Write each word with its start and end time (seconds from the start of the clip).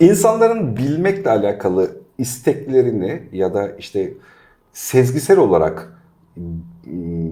İnsanların 0.00 0.76
bilmekle 0.76 1.30
alakalı 1.30 1.90
isteklerini 2.18 3.22
ya 3.32 3.54
da 3.54 3.70
işte 3.78 4.14
sezgisel 4.72 5.38
olarak 5.38 5.98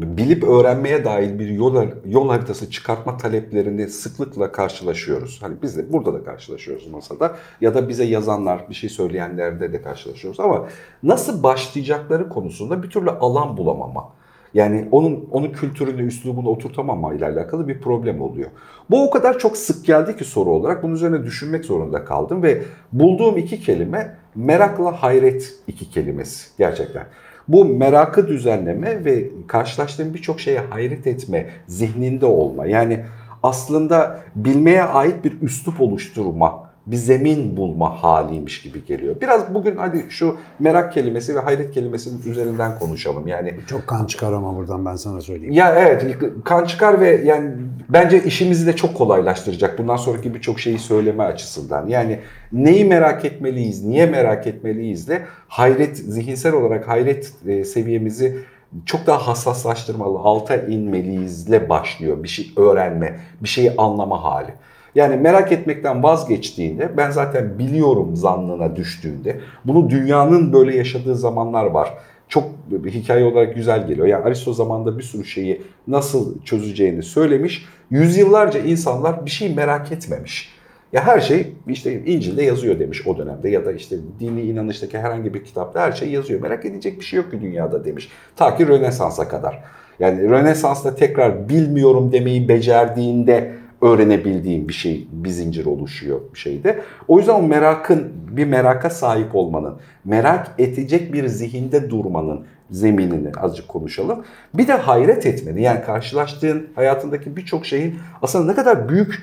bilip 0.03 0.45
öğrenmeye 0.45 1.05
dair 1.05 1.39
bir 1.39 1.49
yol, 1.49 1.87
yol 2.07 2.29
haritası 2.29 2.71
çıkartma 2.71 3.17
taleplerini 3.17 3.89
sıklıkla 3.89 4.53
karşılaşıyoruz. 4.53 5.39
Hani 5.43 5.55
biz 5.63 5.77
de 5.77 5.93
burada 5.93 6.15
da 6.15 6.25
karşılaşıyoruz 6.25 6.87
masada 6.87 7.37
ya 7.61 7.75
da 7.75 7.89
bize 7.89 8.05
yazanlar, 8.05 8.69
bir 8.71 8.75
şey 8.75 8.91
söyleyenlerde 8.91 9.73
de 9.73 9.83
karşılaşıyoruz 9.83 10.41
ama 10.41 10.69
nasıl 11.03 11.43
başlayacakları 11.43 12.29
konusunda 12.29 12.83
bir 12.83 12.91
türlü 12.91 13.11
alan 13.11 13.57
bulamama. 13.57 14.13
Yani 14.55 14.89
onun 14.91 15.29
onun 15.31 15.53
kültürünü, 15.53 16.07
üslubunu 16.07 16.49
oturtamama 16.49 17.15
ile 17.15 17.27
alakalı 17.27 17.69
bir 17.69 17.81
problem 17.81 18.21
oluyor. 18.21 18.51
Bu 18.91 19.05
o 19.09 19.11
kadar 19.11 19.39
çok 19.39 19.57
sık 19.57 19.87
geldi 19.87 20.17
ki 20.17 20.25
soru 20.25 20.51
olarak 20.51 20.83
bunun 20.83 20.95
üzerine 20.95 21.25
düşünmek 21.25 21.65
zorunda 21.65 22.05
kaldım 22.05 22.43
ve 22.43 22.63
bulduğum 22.93 23.37
iki 23.37 23.61
kelime 23.61 24.17
merakla 24.35 25.03
hayret 25.03 25.55
iki 25.67 25.91
kelimesi 25.91 26.49
gerçekten. 26.59 27.07
Bu 27.49 27.65
merakı 27.65 28.29
düzenleme 28.29 29.05
ve 29.05 29.31
karşılaştığım 29.47 30.15
birçok 30.15 30.41
şeye 30.41 30.59
hayret 30.59 31.07
etme, 31.07 31.47
zihninde 31.67 32.27
olma. 32.27 32.67
Yani 32.67 33.05
aslında 33.43 34.21
bilmeye 34.37 34.83
ait 34.83 35.25
bir 35.25 35.41
üslup 35.43 35.81
oluşturma, 35.81 36.66
bir 36.87 36.97
zemin 36.97 37.57
bulma 37.57 38.03
haliymiş 38.03 38.63
gibi 38.63 38.85
geliyor. 38.85 39.17
Biraz 39.21 39.55
bugün 39.55 39.77
hadi 39.77 40.07
şu 40.09 40.37
merak 40.59 40.93
kelimesi 40.93 41.37
ve 41.37 41.41
hayret 41.41 41.75
kelimesinin 41.75 42.23
üzerinden 42.31 42.79
konuşalım. 42.79 43.27
Yani 43.27 43.55
çok 43.69 43.87
kan 43.87 44.07
çıkar 44.07 44.33
ama 44.33 44.57
buradan 44.57 44.87
ben 44.87 44.97
sana 44.97 45.21
söyleyeyim. 45.21 45.55
Ya 45.55 45.75
evet 45.79 46.17
kan 46.45 46.65
çıkar 46.65 47.01
ve 47.01 47.21
yani 47.25 47.51
bence 47.89 48.25
işimizi 48.25 48.67
de 48.67 48.77
çok 48.77 48.95
kolaylaştıracak. 48.95 49.79
Bundan 49.79 49.97
sonraki 49.97 50.35
birçok 50.35 50.61
şeyi 50.61 50.79
söyleme 50.79 51.25
açısından. 51.25 51.87
Yani 51.89 52.19
neyi 52.53 52.85
merak 52.85 53.25
etmeliyiz, 53.25 53.85
niye 53.85 54.07
merak 54.07 54.47
etmeliyiz 54.47 55.09
de 55.09 55.23
hayret 55.49 55.97
zihinsel 55.97 56.53
olarak 56.53 56.89
hayret 56.89 57.33
e, 57.47 57.65
seviyemizi 57.65 58.39
çok 58.87 59.07
daha 59.07 59.27
hassaslaştırmalı, 59.27 60.19
alta 60.19 60.57
inmeliyizle 60.57 61.69
başlıyor 61.69 62.23
bir 62.23 62.29
şey 62.29 62.53
öğrenme, 62.57 63.21
bir 63.43 63.49
şeyi 63.49 63.73
anlama 63.77 64.25
hali. 64.25 64.55
Yani 64.97 65.17
merak 65.17 65.53
etmekten 65.53 66.03
vazgeçtiğinde 66.03 66.97
ben 66.97 67.11
zaten 67.11 67.59
biliyorum 67.59 68.17
zannına 68.17 68.77
düştüğünde 68.77 69.41
bunu 69.65 69.91
dünyanın 69.91 70.53
böyle 70.53 70.77
yaşadığı 70.77 71.17
zamanlar 71.17 71.67
var. 71.67 71.95
Çok 72.29 72.45
hikaye 72.87 73.25
olarak 73.25 73.55
güzel 73.55 73.87
geliyor. 73.87 74.07
Yani 74.07 74.25
Aristo 74.25 74.53
zamanında 74.53 74.99
bir 74.99 75.03
sürü 75.03 75.25
şeyi 75.25 75.63
nasıl 75.89 76.43
çözeceğini 76.43 77.03
söylemiş. 77.03 77.67
Yüzyıllarca 77.91 78.61
insanlar 78.61 79.27
bir 79.27 79.31
şey 79.31 79.55
merak 79.55 79.93
etmemiş. 79.93 80.57
Ya 80.93 81.07
her 81.07 81.21
şey 81.21 81.53
işte 81.69 82.05
İncil'de 82.05 82.43
yazıyor 82.43 82.79
demiş 82.79 83.07
o 83.07 83.19
dönemde 83.19 83.49
ya 83.49 83.65
da 83.65 83.73
işte 83.73 83.97
dini 84.21 84.43
inanıştaki 84.43 84.99
herhangi 84.99 85.35
bir 85.35 85.45
kitapta 85.45 85.81
her 85.81 85.93
şey 85.93 86.11
yazıyor. 86.11 86.41
Merak 86.41 86.65
edecek 86.65 87.01
bir 87.01 87.05
şey 87.05 87.17
yok 87.17 87.31
ki 87.31 87.41
dünyada 87.41 87.85
demiş. 87.85 88.09
Ta 88.37 88.57
ki 88.57 88.69
Rönesans'a 88.69 89.29
kadar. 89.29 89.63
Yani 90.01 90.31
Rönesans'ta 90.31 90.95
tekrar 90.95 91.49
bilmiyorum 91.49 92.13
demeyi 92.13 92.49
becerdiğinde 92.49 93.53
öğrenebildiğim 93.83 94.69
bir 94.69 94.73
şey, 94.73 95.09
bir 95.13 95.29
zincir 95.29 95.67
oluşuyor 95.67 96.21
bir 96.35 96.39
şeyde. 96.39 96.83
O 97.09 97.19
yüzden 97.19 97.35
o 97.35 97.43
merakın, 97.43 98.13
bir 98.31 98.45
meraka 98.45 98.91
sahip 98.91 99.35
olmanın, 99.35 99.75
merak 100.05 100.51
edecek 100.59 101.13
bir 101.13 101.27
zihinde 101.27 101.91
durmanın 101.91 102.41
zeminini 102.71 103.33
azıcık 103.37 103.69
konuşalım. 103.69 104.25
Bir 104.55 104.69
de 104.69 104.73
hayret 104.73 105.27
etmeni, 105.27 105.63
yani 105.63 105.83
karşılaştığın 105.83 106.67
hayatındaki 106.75 107.37
birçok 107.37 107.67
şeyin 107.67 107.95
aslında 108.23 108.47
ne 108.47 108.55
kadar 108.55 108.89
büyük 108.89 109.23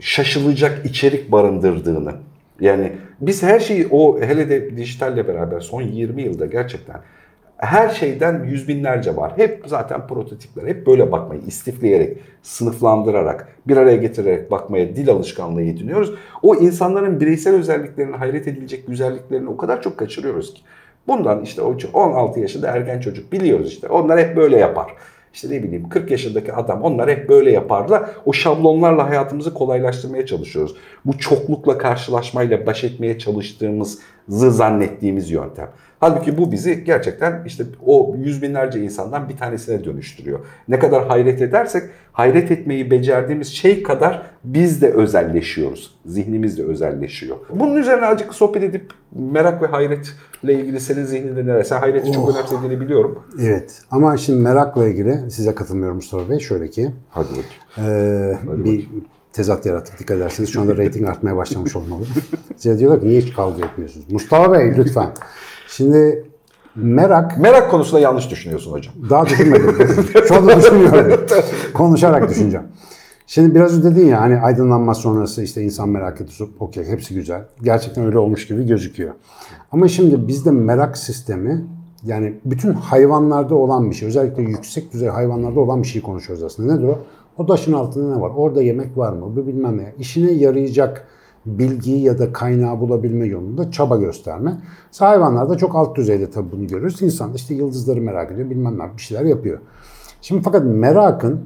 şaşılacak 0.00 0.86
içerik 0.86 1.32
barındırdığını. 1.32 2.14
Yani 2.60 2.92
biz 3.20 3.42
her 3.42 3.60
şeyi 3.60 3.88
o 3.90 4.20
hele 4.20 4.50
de 4.50 4.76
dijitalle 4.76 5.28
beraber 5.28 5.60
son 5.60 5.82
20 5.82 6.22
yılda 6.22 6.46
gerçekten 6.46 6.96
her 7.60 7.88
şeyden 7.88 8.44
yüz 8.44 8.68
binlerce 8.68 9.16
var. 9.16 9.32
Hep 9.36 9.62
zaten 9.66 10.06
prototipler. 10.06 10.66
Hep 10.66 10.86
böyle 10.86 11.12
bakmayı 11.12 11.40
istifleyerek, 11.46 12.18
sınıflandırarak, 12.42 13.48
bir 13.68 13.76
araya 13.76 13.96
getirerek 13.96 14.50
bakmaya 14.50 14.96
dil 14.96 15.10
alışkanlığı 15.10 15.62
ediniyoruz. 15.62 16.14
O 16.42 16.54
insanların 16.54 17.20
bireysel 17.20 17.54
özelliklerini, 17.54 18.16
hayret 18.16 18.48
edilecek 18.48 18.86
güzelliklerini 18.86 19.48
o 19.48 19.56
kadar 19.56 19.82
çok 19.82 19.98
kaçırıyoruz 19.98 20.54
ki. 20.54 20.60
Bundan 21.06 21.42
işte 21.42 21.62
o 21.62 21.76
16 21.92 22.40
yaşında 22.40 22.68
ergen 22.68 23.00
çocuk 23.00 23.32
biliyoruz 23.32 23.68
işte. 23.68 23.88
Onlar 23.88 24.18
hep 24.18 24.36
böyle 24.36 24.58
yapar. 24.58 24.94
İşte 25.32 25.50
ne 25.50 25.62
bileyim 25.62 25.88
40 25.88 26.10
yaşındaki 26.10 26.52
adam 26.52 26.82
onlar 26.82 27.10
hep 27.10 27.28
böyle 27.28 27.50
yaparlar. 27.50 28.10
O 28.24 28.32
şablonlarla 28.32 29.10
hayatımızı 29.10 29.54
kolaylaştırmaya 29.54 30.26
çalışıyoruz. 30.26 30.76
Bu 31.04 31.18
çoklukla 31.18 31.78
karşılaşmayla 31.78 32.66
baş 32.66 32.84
etmeye 32.84 33.18
çalıştığımızı 33.18 34.00
zannettiğimiz 34.28 35.30
yöntem. 35.30 35.70
Halbuki 36.00 36.38
bu 36.38 36.52
bizi 36.52 36.84
gerçekten 36.84 37.42
işte 37.46 37.64
o 37.86 38.14
yüz 38.18 38.42
binlerce 38.42 38.80
insandan 38.80 39.28
bir 39.28 39.36
tanesine 39.36 39.84
dönüştürüyor. 39.84 40.38
Ne 40.68 40.78
kadar 40.78 41.08
hayret 41.08 41.42
edersek 41.42 41.82
hayret 42.12 42.50
etmeyi 42.50 42.90
becerdiğimiz 42.90 43.48
şey 43.48 43.82
kadar 43.82 44.22
biz 44.44 44.82
de 44.82 44.92
özelleşiyoruz. 44.92 45.94
Zihnimiz 46.06 46.58
de 46.58 46.64
özelleşiyor. 46.64 47.36
Bunun 47.50 47.76
üzerine 47.76 48.06
azıcık 48.06 48.34
sohbet 48.34 48.62
edip 48.62 48.92
merak 49.12 49.62
ve 49.62 49.66
hayretle 49.66 50.54
ilgili 50.54 50.80
senin 50.80 51.04
zihninde 51.04 51.46
neler? 51.46 51.62
Sen 51.62 51.80
hayreti 51.80 52.10
oh. 52.10 52.14
çok 52.14 52.30
önemsediğini 52.30 52.80
biliyorum. 52.80 53.22
Evet 53.40 53.82
ama 53.90 54.16
şimdi 54.16 54.42
merakla 54.42 54.88
ilgili 54.88 55.30
size 55.30 55.54
katılmıyorum 55.54 55.96
Mustafa 55.96 56.30
Bey. 56.30 56.38
Şöyle 56.38 56.70
ki. 56.70 56.90
Hadi 57.10 57.28
bakayım. 57.28 57.92
E, 57.92 58.38
Hadi 58.46 58.64
bir 58.64 58.78
bakayım 58.78 59.04
tezat 59.32 59.66
yarattık. 59.66 59.98
Dikkat 59.98 60.16
ederseniz 60.16 60.50
şu 60.50 60.60
anda 60.60 60.76
reyting 60.76 61.08
artmaya 61.08 61.36
başlamış 61.36 61.76
olmalı. 61.76 62.04
Size 62.56 62.78
diyorlar 62.78 63.00
ki 63.00 63.08
niye 63.08 63.20
hiç 63.20 63.34
kavga 63.34 63.66
etmiyorsunuz? 63.66 64.12
Mustafa 64.12 64.52
Bey 64.52 64.74
lütfen. 64.76 65.10
Şimdi 65.80 66.24
merak... 66.76 67.38
Merak 67.38 67.70
konusunda 67.70 68.00
yanlış 68.00 68.30
düşünüyorsun 68.30 68.72
hocam. 68.72 68.94
Daha 69.10 69.26
düşünmedim. 69.26 69.76
Şu 70.28 70.34
anda 70.34 70.56
düşünmüyorum. 70.56 71.26
Konuşarak 71.74 72.30
düşüneceğim. 72.30 72.66
Şimdi 73.26 73.54
biraz 73.54 73.84
dedin 73.84 74.06
ya 74.06 74.20
hani 74.20 74.40
aydınlanma 74.40 74.94
sonrası 74.94 75.42
işte 75.42 75.62
insan 75.62 75.88
merak 75.88 76.20
ediyor. 76.20 76.48
Okey 76.60 76.84
hepsi 76.84 77.14
güzel. 77.14 77.42
Gerçekten 77.62 78.06
öyle 78.06 78.18
olmuş 78.18 78.46
gibi 78.46 78.66
gözüküyor. 78.66 79.14
Ama 79.72 79.88
şimdi 79.88 80.28
bizde 80.28 80.50
merak 80.50 80.98
sistemi 80.98 81.64
yani 82.04 82.34
bütün 82.44 82.72
hayvanlarda 82.72 83.54
olan 83.54 83.90
bir 83.90 83.94
şey. 83.94 84.08
Özellikle 84.08 84.42
yüksek 84.42 84.92
düzey 84.92 85.08
hayvanlarda 85.08 85.60
olan 85.60 85.82
bir 85.82 85.88
şey 85.88 86.02
konuşuyoruz 86.02 86.44
aslında. 86.44 86.74
Nedir 86.74 86.88
o? 86.88 86.98
O 87.38 87.46
taşın 87.46 87.72
altında 87.72 88.16
ne 88.16 88.20
var? 88.20 88.30
Orada 88.36 88.62
yemek 88.62 88.96
var 88.96 89.12
mı? 89.12 89.36
Bu 89.36 89.46
bilmem 89.46 89.78
ne. 89.78 89.94
İşine 89.98 90.32
yarayacak 90.32 91.06
bilgiyi 91.46 92.02
ya 92.02 92.18
da 92.18 92.32
kaynağı 92.32 92.80
bulabilme 92.80 93.26
yolunda 93.26 93.70
çaba 93.70 93.96
gösterme. 93.96 94.56
Hayvanlarda 94.98 95.56
çok 95.56 95.76
alt 95.76 95.96
düzeyde 95.96 96.30
tabii 96.30 96.52
bunu 96.52 96.66
görürüz. 96.66 97.02
İnsan 97.02 97.32
da 97.32 97.36
işte 97.36 97.54
yıldızları 97.54 98.00
merak 98.00 98.32
ediyor, 98.32 98.50
bilmem 98.50 98.78
ne 98.78 98.96
bir 98.96 99.02
şeyler 99.02 99.24
yapıyor. 99.24 99.58
Şimdi 100.22 100.42
fakat 100.42 100.64
merakın 100.64 101.40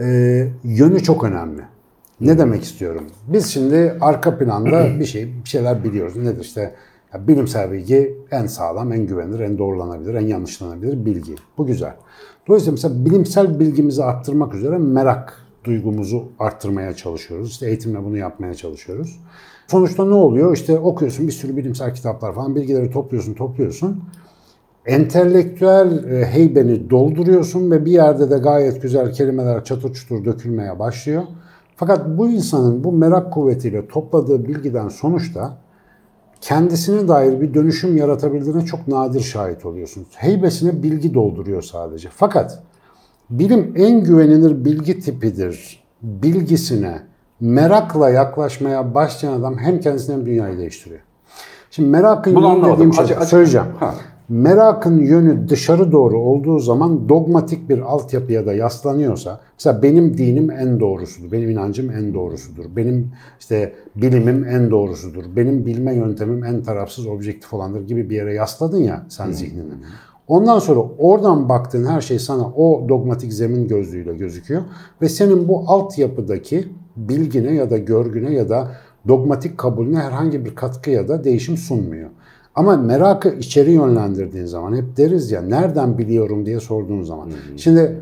e, 0.00 0.06
yönü 0.64 1.02
çok 1.02 1.24
önemli. 1.24 1.62
Ne 2.20 2.38
demek 2.38 2.62
istiyorum? 2.62 3.04
Biz 3.28 3.46
şimdi 3.46 3.96
arka 4.00 4.38
planda 4.38 4.86
bir 5.00 5.04
şey, 5.04 5.34
bir 5.44 5.48
şeyler 5.48 5.84
biliyoruz. 5.84 6.16
Nedir 6.16 6.40
işte 6.40 6.74
ya 7.14 7.28
bilimsel 7.28 7.72
bilgi 7.72 8.18
en 8.30 8.46
sağlam, 8.46 8.92
en 8.92 9.06
güvenilir, 9.06 9.40
en 9.40 9.58
doğrulanabilir, 9.58 10.14
en 10.14 10.26
yanlışlanabilir 10.26 11.06
bilgi. 11.06 11.34
Bu 11.58 11.66
güzel. 11.66 11.94
Dolayısıyla 12.48 12.72
mesela 12.72 13.04
bilimsel 13.04 13.60
bilgimizi 13.60 14.04
arttırmak 14.04 14.54
üzere 14.54 14.78
merak 14.78 15.41
duygumuzu 15.64 16.24
arttırmaya 16.38 16.94
çalışıyoruz. 16.94 17.50
İşte 17.50 17.66
eğitimle 17.66 18.04
bunu 18.04 18.16
yapmaya 18.16 18.54
çalışıyoruz. 18.54 19.20
Sonuçta 19.66 20.04
ne 20.04 20.14
oluyor? 20.14 20.56
İşte 20.56 20.78
okuyorsun 20.78 21.26
bir 21.26 21.32
sürü 21.32 21.56
bilimsel 21.56 21.94
kitaplar 21.94 22.34
falan, 22.34 22.54
bilgileri 22.56 22.90
topluyorsun, 22.90 23.34
topluyorsun. 23.34 24.04
Entelektüel 24.86 26.04
e, 26.04 26.24
heybeni 26.26 26.90
dolduruyorsun 26.90 27.70
ve 27.70 27.84
bir 27.84 27.92
yerde 27.92 28.30
de 28.30 28.38
gayet 28.38 28.82
güzel 28.82 29.12
kelimeler 29.12 29.64
çatır 29.64 29.94
çutur 29.94 30.24
dökülmeye 30.24 30.78
başlıyor. 30.78 31.22
Fakat 31.76 32.18
bu 32.18 32.28
insanın 32.28 32.84
bu 32.84 32.92
merak 32.92 33.32
kuvvetiyle 33.32 33.88
topladığı 33.88 34.48
bilgiden 34.48 34.88
sonuçta 34.88 35.58
kendisine 36.40 37.08
dair 37.08 37.40
bir 37.40 37.54
dönüşüm 37.54 37.96
yaratabildiğine 37.96 38.64
çok 38.64 38.88
nadir 38.88 39.20
şahit 39.20 39.66
oluyorsunuz. 39.66 40.08
Heybesine 40.16 40.82
bilgi 40.82 41.14
dolduruyor 41.14 41.62
sadece. 41.62 42.08
Fakat 42.12 42.62
bilim 43.38 43.72
en 43.76 44.04
güvenilir 44.04 44.64
bilgi 44.64 45.00
tipidir. 45.00 45.82
Bilgisine 46.02 46.98
merakla 47.40 48.10
yaklaşmaya 48.10 48.94
başlayan 48.94 49.32
adam 49.32 49.58
hem 49.58 49.80
kendisini 49.80 50.16
hem 50.16 50.26
dünyayı 50.26 50.58
değiştiriyor. 50.58 51.00
Şimdi 51.70 51.88
merakın 51.88 52.30
yönü 52.30 52.72
dediğim 52.72 52.94
şey, 52.94 53.06
söyleyeceğim. 53.26 53.66
Ha. 53.80 53.94
Merakın 54.28 54.98
yönü 54.98 55.48
dışarı 55.48 55.92
doğru 55.92 56.18
olduğu 56.18 56.58
zaman 56.58 57.08
dogmatik 57.08 57.68
bir 57.68 57.78
altyapıya 57.78 58.46
da 58.46 58.52
yaslanıyorsa, 58.52 59.40
mesela 59.58 59.82
benim 59.82 60.18
dinim 60.18 60.50
en 60.50 60.80
doğrusudur, 60.80 61.32
benim 61.32 61.50
inancım 61.50 61.90
en 61.90 62.14
doğrusudur, 62.14 62.64
benim 62.76 63.12
işte 63.40 63.72
bilimim 63.96 64.44
en 64.44 64.70
doğrusudur, 64.70 65.24
benim 65.36 65.66
bilme 65.66 65.94
yöntemim 65.94 66.44
en 66.44 66.62
tarafsız, 66.62 67.06
objektif 67.06 67.54
olandır 67.54 67.86
gibi 67.86 68.10
bir 68.10 68.16
yere 68.16 68.34
yasladın 68.34 68.82
ya 68.82 69.06
sen 69.08 69.26
hmm. 69.26 69.32
zihnini. 69.32 69.72
Ondan 70.28 70.58
sonra 70.58 70.80
oradan 70.98 71.48
baktığın 71.48 71.84
her 71.84 72.00
şey 72.00 72.18
sana 72.18 72.46
o 72.46 72.88
dogmatik 72.88 73.32
zemin 73.32 73.68
gözlüğüyle 73.68 74.14
gözüküyor 74.14 74.62
ve 75.02 75.08
senin 75.08 75.48
bu 75.48 75.64
altyapıdaki 75.66 76.68
bilgine 76.96 77.54
ya 77.54 77.70
da 77.70 77.78
görgüne 77.78 78.34
ya 78.34 78.48
da 78.48 78.70
dogmatik 79.08 79.58
kabulüne 79.58 79.98
herhangi 79.98 80.44
bir 80.44 80.54
katkı 80.54 80.90
ya 80.90 81.08
da 81.08 81.24
değişim 81.24 81.56
sunmuyor. 81.56 82.10
Ama 82.54 82.76
merakı 82.76 83.28
içeri 83.28 83.72
yönlendirdiğin 83.72 84.46
zaman 84.46 84.76
hep 84.76 84.96
deriz 84.96 85.30
ya 85.30 85.42
nereden 85.42 85.98
biliyorum 85.98 86.46
diye 86.46 86.60
sorduğun 86.60 87.02
zaman. 87.02 87.30
Şimdi 87.56 88.00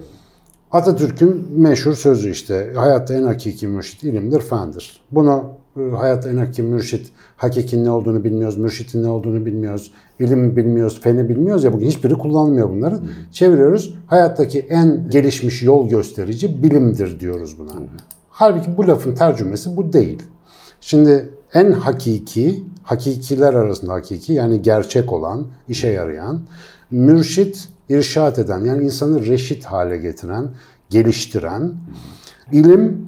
Atatürk'ün 0.73 1.47
meşhur 1.51 1.95
sözü 1.95 2.31
işte 2.31 2.73
hayatta 2.75 3.15
en 3.15 3.23
hakiki 3.23 3.67
mürşit 3.67 4.03
ilimdir, 4.03 4.41
fendir. 4.41 5.01
Bunu 5.11 5.45
hayatta 5.77 6.31
en 6.31 6.37
hakiki 6.37 6.63
mürşit, 6.63 7.11
hakikin 7.37 7.85
ne 7.85 7.91
olduğunu 7.91 8.25
bilmiyoruz, 8.25 8.59
mürşitin 8.59 9.03
ne 9.03 9.09
olduğunu 9.09 9.47
bilmiyoruz, 9.47 9.93
ilim 10.19 10.57
bilmiyoruz, 10.57 11.01
feni 11.01 11.29
bilmiyoruz 11.29 11.65
ya 11.65 11.73
bugün 11.73 11.87
hiçbiri 11.87 12.15
kullanmıyor 12.15 12.71
bunları. 12.71 12.99
Çeviriyoruz. 13.33 13.95
Hayattaki 14.07 14.61
en 14.61 15.11
gelişmiş 15.11 15.63
yol 15.63 15.89
gösterici 15.89 16.63
bilimdir 16.63 17.21
diyoruz 17.21 17.59
buna. 17.59 17.71
Halbuki 18.31 18.77
bu 18.77 18.89
lafın 18.89 19.15
tercümesi 19.15 19.77
bu 19.77 19.93
değil. 19.93 20.23
Şimdi 20.81 21.31
en 21.55 21.73
hakiki, 21.73 22.65
hakikiler 22.83 23.55
arasında 23.55 23.93
hakiki 23.93 24.33
yani 24.33 24.63
gerçek 24.63 25.13
olan, 25.13 25.47
işe 25.69 25.89
yarayan, 25.89 26.41
mürşit, 26.91 27.69
irşat 27.89 28.39
eden 28.39 28.65
yani 28.65 28.85
insanı 28.85 29.27
reşit 29.27 29.65
hale 29.65 29.97
getiren, 29.97 30.49
geliştiren, 30.91 31.73
ilim 32.53 33.07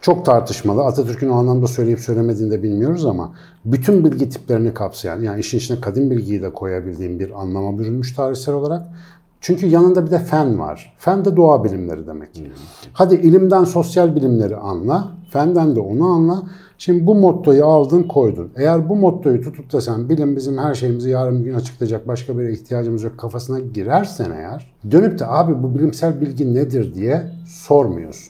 çok 0.00 0.24
tartışmalı. 0.24 0.84
Atatürk'ün 0.84 1.28
o 1.28 1.34
anlamda 1.34 1.66
söyleyip 1.66 2.00
söylemediğini 2.00 2.50
de 2.50 2.62
bilmiyoruz 2.62 3.06
ama 3.06 3.32
bütün 3.64 4.04
bilgi 4.04 4.28
tiplerini 4.28 4.74
kapsayan 4.74 5.20
yani 5.20 5.40
işin 5.40 5.58
içine 5.58 5.80
kadim 5.80 6.10
bilgiyi 6.10 6.42
de 6.42 6.52
koyabildiğim 6.52 7.18
bir 7.18 7.40
anlama 7.42 7.78
bürünmüş 7.78 8.14
tarihsel 8.14 8.54
olarak. 8.54 8.82
Çünkü 9.40 9.66
yanında 9.66 10.06
bir 10.06 10.10
de 10.10 10.18
fen 10.18 10.58
var. 10.58 10.96
Fen 10.98 11.24
de 11.24 11.36
doğa 11.36 11.64
bilimleri 11.64 12.06
demek. 12.06 12.28
Hadi 12.92 13.14
ilimden 13.14 13.64
sosyal 13.64 14.16
bilimleri 14.16 14.56
anla, 14.56 15.08
fenden 15.30 15.76
de 15.76 15.80
onu 15.80 16.06
anla. 16.06 16.42
Şimdi 16.78 17.06
bu 17.06 17.14
mottoyu 17.14 17.66
aldın 17.66 18.02
koydun. 18.02 18.52
Eğer 18.56 18.88
bu 18.88 18.96
mottoyu 18.96 19.42
tutup 19.42 19.72
da 19.72 19.80
sen 19.80 20.08
bilim 20.08 20.36
bizim 20.36 20.58
her 20.58 20.74
şeyimizi 20.74 21.10
yarın 21.10 21.40
bir 21.40 21.44
gün 21.44 21.54
açıklayacak 21.54 22.08
başka 22.08 22.38
bir 22.38 22.48
ihtiyacımız 22.48 23.02
yok 23.02 23.18
kafasına 23.18 23.60
girersen 23.60 24.30
eğer 24.30 24.72
dönüp 24.90 25.18
de 25.18 25.26
abi 25.26 25.62
bu 25.62 25.74
bilimsel 25.74 26.20
bilgi 26.20 26.54
nedir 26.54 26.94
diye 26.94 27.32
sormuyorsun. 27.46 28.29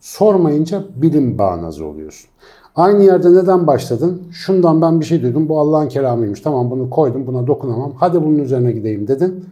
Sormayınca 0.00 0.84
bilim 0.96 1.38
bağnazı 1.38 1.86
oluyorsun. 1.86 2.30
Aynı 2.76 3.02
yerde 3.02 3.34
neden 3.34 3.66
başladın? 3.66 4.22
Şundan 4.32 4.82
ben 4.82 5.00
bir 5.00 5.04
şey 5.04 5.22
duydum. 5.22 5.48
Bu 5.48 5.60
Allah'ın 5.60 5.88
kelamıymış. 5.88 6.40
Tamam 6.40 6.70
bunu 6.70 6.90
koydum. 6.90 7.26
Buna 7.26 7.46
dokunamam. 7.46 7.92
Hadi 7.96 8.22
bunun 8.22 8.38
üzerine 8.38 8.72
gideyim 8.72 9.08
dedin. 9.08 9.44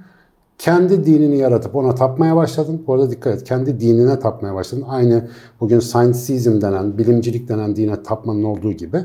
Kendi 0.59 1.07
dinini 1.07 1.37
yaratıp 1.37 1.77
ona 1.77 1.95
tapmaya 1.95 2.37
başladın. 2.37 2.83
Bu 2.87 2.95
arada 2.95 3.11
dikkat 3.11 3.35
et. 3.35 3.45
Kendi 3.45 3.81
dinine 3.81 4.19
tapmaya 4.19 4.55
başladın. 4.55 4.85
Aynı 4.89 5.29
bugün 5.61 5.81
scientism 5.81 6.61
denen, 6.61 6.99
bilimcilik 6.99 7.49
denen 7.49 7.77
dine 7.77 8.03
tapmanın 8.03 8.45
olduğu 8.45 8.73
gibi. 8.73 9.05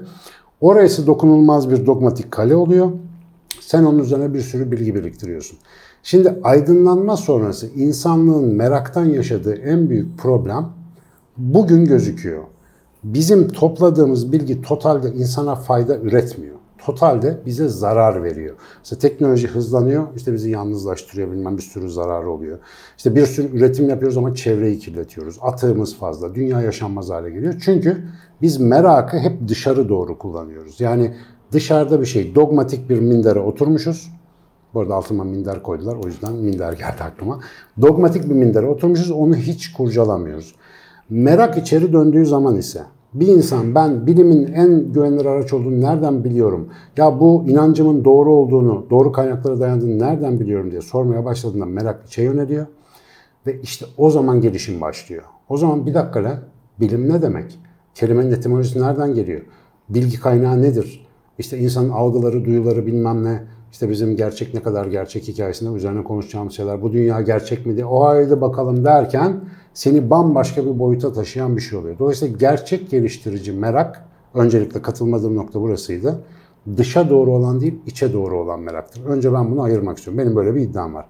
Orası 0.61 1.07
dokunulmaz 1.07 1.69
bir 1.69 1.85
dogmatik 1.85 2.31
kale 2.31 2.55
oluyor. 2.55 2.91
Sen 3.61 3.83
onun 3.83 3.99
üzerine 3.99 4.33
bir 4.33 4.41
sürü 4.41 4.71
bilgi 4.71 4.95
biriktiriyorsun. 4.95 5.57
Şimdi 6.03 6.39
aydınlanma 6.43 7.17
sonrası 7.17 7.67
insanlığın 7.75 8.55
meraktan 8.55 9.05
yaşadığı 9.05 9.55
en 9.55 9.89
büyük 9.89 10.17
problem 10.17 10.65
bugün 11.37 11.85
gözüküyor. 11.85 12.43
Bizim 13.03 13.47
topladığımız 13.47 14.31
bilgi 14.31 14.61
totalde 14.61 15.09
insana 15.09 15.55
fayda 15.55 15.97
üretmiyor. 15.97 16.55
Totalde 16.77 17.37
bize 17.45 17.67
zarar 17.67 18.23
veriyor. 18.23 18.55
Mesela 18.79 18.99
teknoloji 18.99 19.47
hızlanıyor, 19.47 20.07
işte 20.15 20.33
bizi 20.33 20.49
yalnızlaştırıyor, 20.49 21.31
bilmem 21.31 21.57
bir 21.57 21.61
sürü 21.61 21.89
zararı 21.89 22.29
oluyor. 22.29 22.59
İşte 22.97 23.15
bir 23.15 23.25
sürü 23.25 23.57
üretim 23.57 23.89
yapıyoruz 23.89 24.17
ama 24.17 24.35
çevreyi 24.35 24.79
kirletiyoruz. 24.79 25.37
Atığımız 25.41 25.95
fazla, 25.95 26.35
dünya 26.35 26.61
yaşanmaz 26.61 27.09
hale 27.09 27.29
geliyor. 27.29 27.53
Çünkü 27.65 28.03
biz 28.41 28.57
merakı 28.57 29.17
hep 29.17 29.47
dışarı 29.47 29.89
doğru 29.89 30.17
kullanıyoruz. 30.17 30.81
Yani 30.81 31.15
dışarıda 31.51 32.01
bir 32.01 32.05
şey, 32.05 32.35
dogmatik 32.35 32.89
bir 32.89 32.99
mindere 32.99 33.39
oturmuşuz. 33.39 34.11
Bu 34.73 34.81
arada 34.81 34.95
altıma 34.95 35.23
minder 35.23 35.63
koydular, 35.63 35.95
o 35.95 36.07
yüzden 36.07 36.33
minder 36.33 36.73
geldi 36.73 37.03
aklıma. 37.03 37.39
Dogmatik 37.81 38.29
bir 38.29 38.35
mindere 38.35 38.65
oturmuşuz, 38.65 39.11
onu 39.11 39.35
hiç 39.35 39.73
kurcalamıyoruz. 39.73 40.55
Merak 41.09 41.57
içeri 41.57 41.93
döndüğü 41.93 42.25
zaman 42.25 42.57
ise 42.57 42.81
bir 43.13 43.27
insan 43.27 43.75
ben 43.75 44.07
bilimin 44.07 44.53
en 44.53 44.93
güvenilir 44.93 45.25
araç 45.25 45.53
olduğunu 45.53 45.81
nereden 45.81 46.23
biliyorum? 46.23 46.69
Ya 46.97 47.19
bu 47.19 47.43
inancımın 47.47 48.05
doğru 48.05 48.33
olduğunu, 48.33 48.85
doğru 48.89 49.11
kaynaklara 49.11 49.59
dayandığını 49.59 49.99
nereden 49.99 50.39
biliyorum 50.39 50.71
diye 50.71 50.81
sormaya 50.81 51.25
başladığında 51.25 51.65
merak 51.65 52.05
içe 52.07 52.23
yöneliyor. 52.23 52.65
Ve 53.47 53.61
işte 53.61 53.85
o 53.97 54.09
zaman 54.09 54.41
gelişim 54.41 54.81
başlıyor. 54.81 55.23
O 55.49 55.57
zaman 55.57 55.85
bir 55.85 55.93
dakika 55.93 56.23
lan 56.23 56.37
bilim 56.79 57.09
ne 57.09 57.21
demek? 57.21 57.59
Kelimenin 57.95 58.31
etimolojisi 58.31 58.81
nereden 58.81 59.13
geliyor? 59.13 59.41
Bilgi 59.89 60.19
kaynağı 60.19 60.61
nedir? 60.61 61.07
İşte 61.39 61.57
insanın 61.57 61.89
algıları, 61.89 62.45
duyuları 62.45 62.85
bilmem 62.85 63.25
ne. 63.25 63.43
İşte 63.73 63.89
bizim 63.89 64.15
gerçek 64.15 64.53
ne 64.53 64.61
kadar 64.61 64.85
gerçek 64.85 65.27
hikayesinde 65.27 65.77
üzerine 65.77 66.03
konuşacağımız 66.03 66.53
şeyler. 66.53 66.81
Bu 66.81 66.93
dünya 66.93 67.21
gerçek 67.21 67.65
mi 67.65 67.75
diye 67.75 67.85
o 67.85 68.03
haydi 68.03 68.41
bakalım 68.41 68.85
derken 68.85 69.39
seni 69.73 70.09
bambaşka 70.09 70.65
bir 70.65 70.79
boyuta 70.79 71.13
taşıyan 71.13 71.55
bir 71.55 71.61
şey 71.61 71.79
oluyor. 71.79 71.99
Dolayısıyla 71.99 72.37
gerçek 72.37 72.89
geliştirici 72.89 73.51
merak, 73.51 74.05
öncelikle 74.33 74.81
katılmadığım 74.81 75.35
nokta 75.35 75.61
burasıydı. 75.61 76.23
Dışa 76.77 77.09
doğru 77.09 77.31
olan 77.31 77.61
değil, 77.61 77.75
içe 77.85 78.13
doğru 78.13 78.39
olan 78.39 78.59
meraktır. 78.59 79.05
Önce 79.05 79.33
ben 79.33 79.51
bunu 79.51 79.61
ayırmak 79.61 79.97
istiyorum. 79.97 80.23
Benim 80.23 80.35
böyle 80.35 80.55
bir 80.55 80.61
iddiam 80.61 80.93
var. 80.93 81.05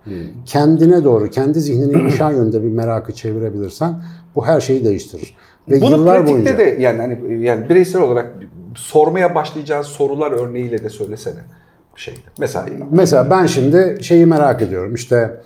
Kendine 0.46 1.04
doğru, 1.04 1.30
kendi 1.30 1.62
zihnini 1.62 2.02
inşa 2.02 2.32
yönde 2.32 2.64
bir 2.64 2.70
merakı 2.70 3.14
çevirebilirsen 3.14 4.04
bu 4.36 4.46
her 4.46 4.62
şeyi 4.62 4.86
değiştirir. 4.86 5.36
Ve 5.70 5.82
Bunu 5.82 5.92
yıllar 5.92 6.28
boyunca 6.28 6.58
de 6.58 6.78
yani 6.80 7.02
hani 7.02 7.44
yani 7.46 7.70
bireysel 7.70 8.02
olarak 8.02 8.36
sormaya 8.76 9.36
başlayacağın 9.36 9.82
sorular 9.82 10.32
örneğiyle 10.32 10.84
de 10.84 10.90
söylesene 10.90 11.40
bir 11.96 12.02
şey. 12.02 12.14
Mesela 12.40 12.66
Mesela 12.92 13.30
ben 13.30 13.46
şimdi 13.46 13.98
şeyi 14.02 14.26
merak 14.26 14.62
ediyorum. 14.62 14.96
İşte 14.96 15.42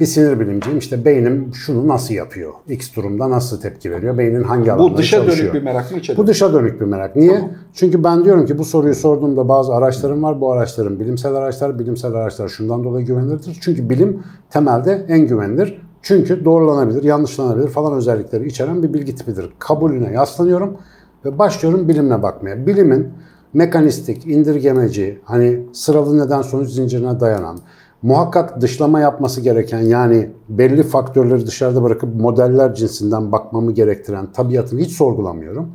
bir 0.00 0.06
sinir 0.06 0.40
bilimciyim. 0.40 0.78
İşte 0.78 1.04
beynim 1.04 1.54
şunu 1.54 1.88
nasıl 1.88 2.14
yapıyor? 2.14 2.52
X 2.68 2.94
durumda 2.96 3.30
nasıl 3.30 3.60
tepki 3.60 3.90
veriyor? 3.90 4.18
Beynin 4.18 4.42
hangi 4.42 4.72
alanları 4.72 4.94
bu 4.94 4.98
dışa 4.98 5.16
çalışıyor? 5.16 5.52
dönük 5.52 5.54
bir 5.54 5.62
merak 5.62 5.92
mı 5.92 5.98
içe 5.98 6.12
Bu 6.12 6.16
dönük? 6.16 6.28
dışa 6.28 6.52
dönük 6.52 6.80
bir 6.80 6.86
merak. 6.86 7.16
Niye? 7.16 7.50
Çünkü 7.74 8.04
ben 8.04 8.24
diyorum 8.24 8.46
ki 8.46 8.58
bu 8.58 8.64
soruyu 8.64 8.94
sorduğumda 8.94 9.48
bazı 9.48 9.74
araçlarım 9.74 10.22
var. 10.22 10.40
Bu 10.40 10.52
araçların 10.52 11.00
bilimsel 11.00 11.34
araçlar, 11.34 11.78
bilimsel 11.78 12.14
araçlar 12.14 12.48
şundan 12.48 12.84
dolayı 12.84 13.06
güvenilirdir. 13.06 13.58
Çünkü 13.60 13.90
bilim 13.90 14.22
temelde 14.50 15.06
en 15.08 15.20
güvenilir. 15.26 15.82
Çünkü 16.02 16.44
doğrulanabilir, 16.44 17.02
yanlışlanabilir 17.02 17.68
falan 17.68 17.92
özellikleri 17.92 18.46
içeren 18.46 18.82
bir 18.82 18.94
bilgi 18.94 19.14
tipidir. 19.14 19.46
Kabulüne 19.58 20.12
yaslanıyorum 20.12 20.76
ve 21.24 21.38
başlıyorum 21.38 21.88
bilimle 21.88 22.22
bakmaya. 22.22 22.66
Bilimin 22.66 23.08
mekanistik, 23.54 24.26
indirgemeci, 24.26 25.18
hani 25.24 25.60
sıralı 25.72 26.26
neden 26.26 26.42
sonuç 26.42 26.70
zincirine 26.70 27.20
dayanan, 27.20 27.58
muhakkak 28.02 28.60
dışlama 28.60 29.00
yapması 29.00 29.40
gereken 29.40 29.80
yani 29.80 30.30
belli 30.48 30.82
faktörleri 30.82 31.46
dışarıda 31.46 31.82
bırakıp 31.82 32.14
modeller 32.14 32.74
cinsinden 32.74 33.32
bakmamı 33.32 33.72
gerektiren 33.72 34.32
tabiatını 34.32 34.80
hiç 34.80 34.92
sorgulamıyorum. 34.92 35.72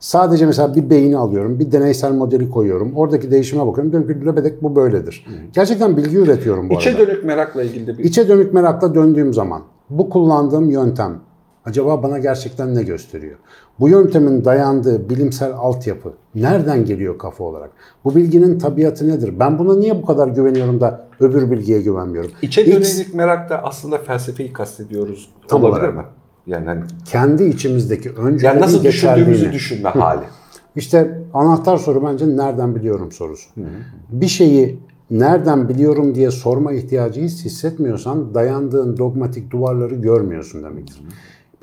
Sadece 0.00 0.46
mesela 0.46 0.74
bir 0.74 0.90
beyni 0.90 1.16
alıyorum, 1.16 1.58
bir 1.58 1.72
deneysel 1.72 2.12
modeli 2.12 2.50
koyuyorum. 2.50 2.92
Oradaki 2.96 3.30
değişime 3.30 3.66
bakıyorum. 3.66 3.92
Diyorum 3.92 4.08
ki 4.08 4.26
löbedek 4.26 4.62
bu 4.62 4.76
böyledir. 4.76 5.26
Gerçekten 5.52 5.96
bilgi 5.96 6.16
üretiyorum 6.16 6.70
bu 6.70 6.74
İçe 6.74 6.90
arada. 6.90 7.06
dönük 7.06 7.24
merakla 7.24 7.62
ilgili 7.62 7.86
de 7.86 7.98
bir 7.98 8.04
İçe 8.04 8.28
dönük 8.28 8.54
merakla 8.54 8.94
döndüğüm 8.94 9.34
zaman 9.34 9.62
bu 9.90 10.10
kullandığım 10.10 10.70
yöntem 10.70 11.20
acaba 11.64 12.02
bana 12.02 12.18
gerçekten 12.18 12.74
ne 12.74 12.82
gösteriyor? 12.82 13.38
Bu 13.80 13.88
yöntemin 13.88 14.44
dayandığı 14.44 15.10
bilimsel 15.10 15.52
altyapı 15.52 16.12
nereden 16.34 16.84
geliyor 16.84 17.18
kafa 17.18 17.44
olarak? 17.44 17.70
Bu 18.04 18.14
bilginin 18.14 18.58
tabiatı 18.58 19.08
nedir? 19.08 19.34
Ben 19.40 19.58
buna 19.58 19.76
niye 19.76 20.02
bu 20.02 20.06
kadar 20.06 20.28
güveniyorum 20.28 20.80
da 20.80 21.06
öbür 21.20 21.50
bilgiye 21.50 21.82
güvenmiyorum? 21.82 22.30
İçe 22.42 22.66
dönük 22.66 23.14
merakta 23.14 23.58
aslında 23.58 23.98
felsefeyi 23.98 24.52
kastediyoruz. 24.52 25.28
Tam 25.48 25.64
olabilir 25.64 25.80
olarak. 25.80 25.96
mi? 25.96 26.04
Yani 26.46 26.66
hani 26.66 26.82
kendi 27.04 27.44
içimizdeki 27.44 28.10
önceliği 28.10 28.46
yani 28.46 28.60
nasıl 28.60 28.84
düşündüğümüzü 28.84 29.52
düşünme 29.52 29.88
hali. 29.88 30.24
İşte 30.76 31.18
anahtar 31.34 31.76
soru 31.76 32.06
bence 32.06 32.36
nereden 32.36 32.74
biliyorum 32.74 33.12
sorusu. 33.12 33.50
Bir 34.10 34.26
şeyi 34.26 34.78
nereden 35.10 35.68
biliyorum 35.68 36.14
diye 36.14 36.30
sorma 36.30 36.72
ihtiyacı 36.72 37.20
hiç 37.20 37.44
hissetmiyorsan 37.44 38.34
dayandığın 38.34 38.96
dogmatik 38.96 39.50
duvarları 39.50 39.94
görmüyorsun 39.94 40.62
demektir. 40.62 41.00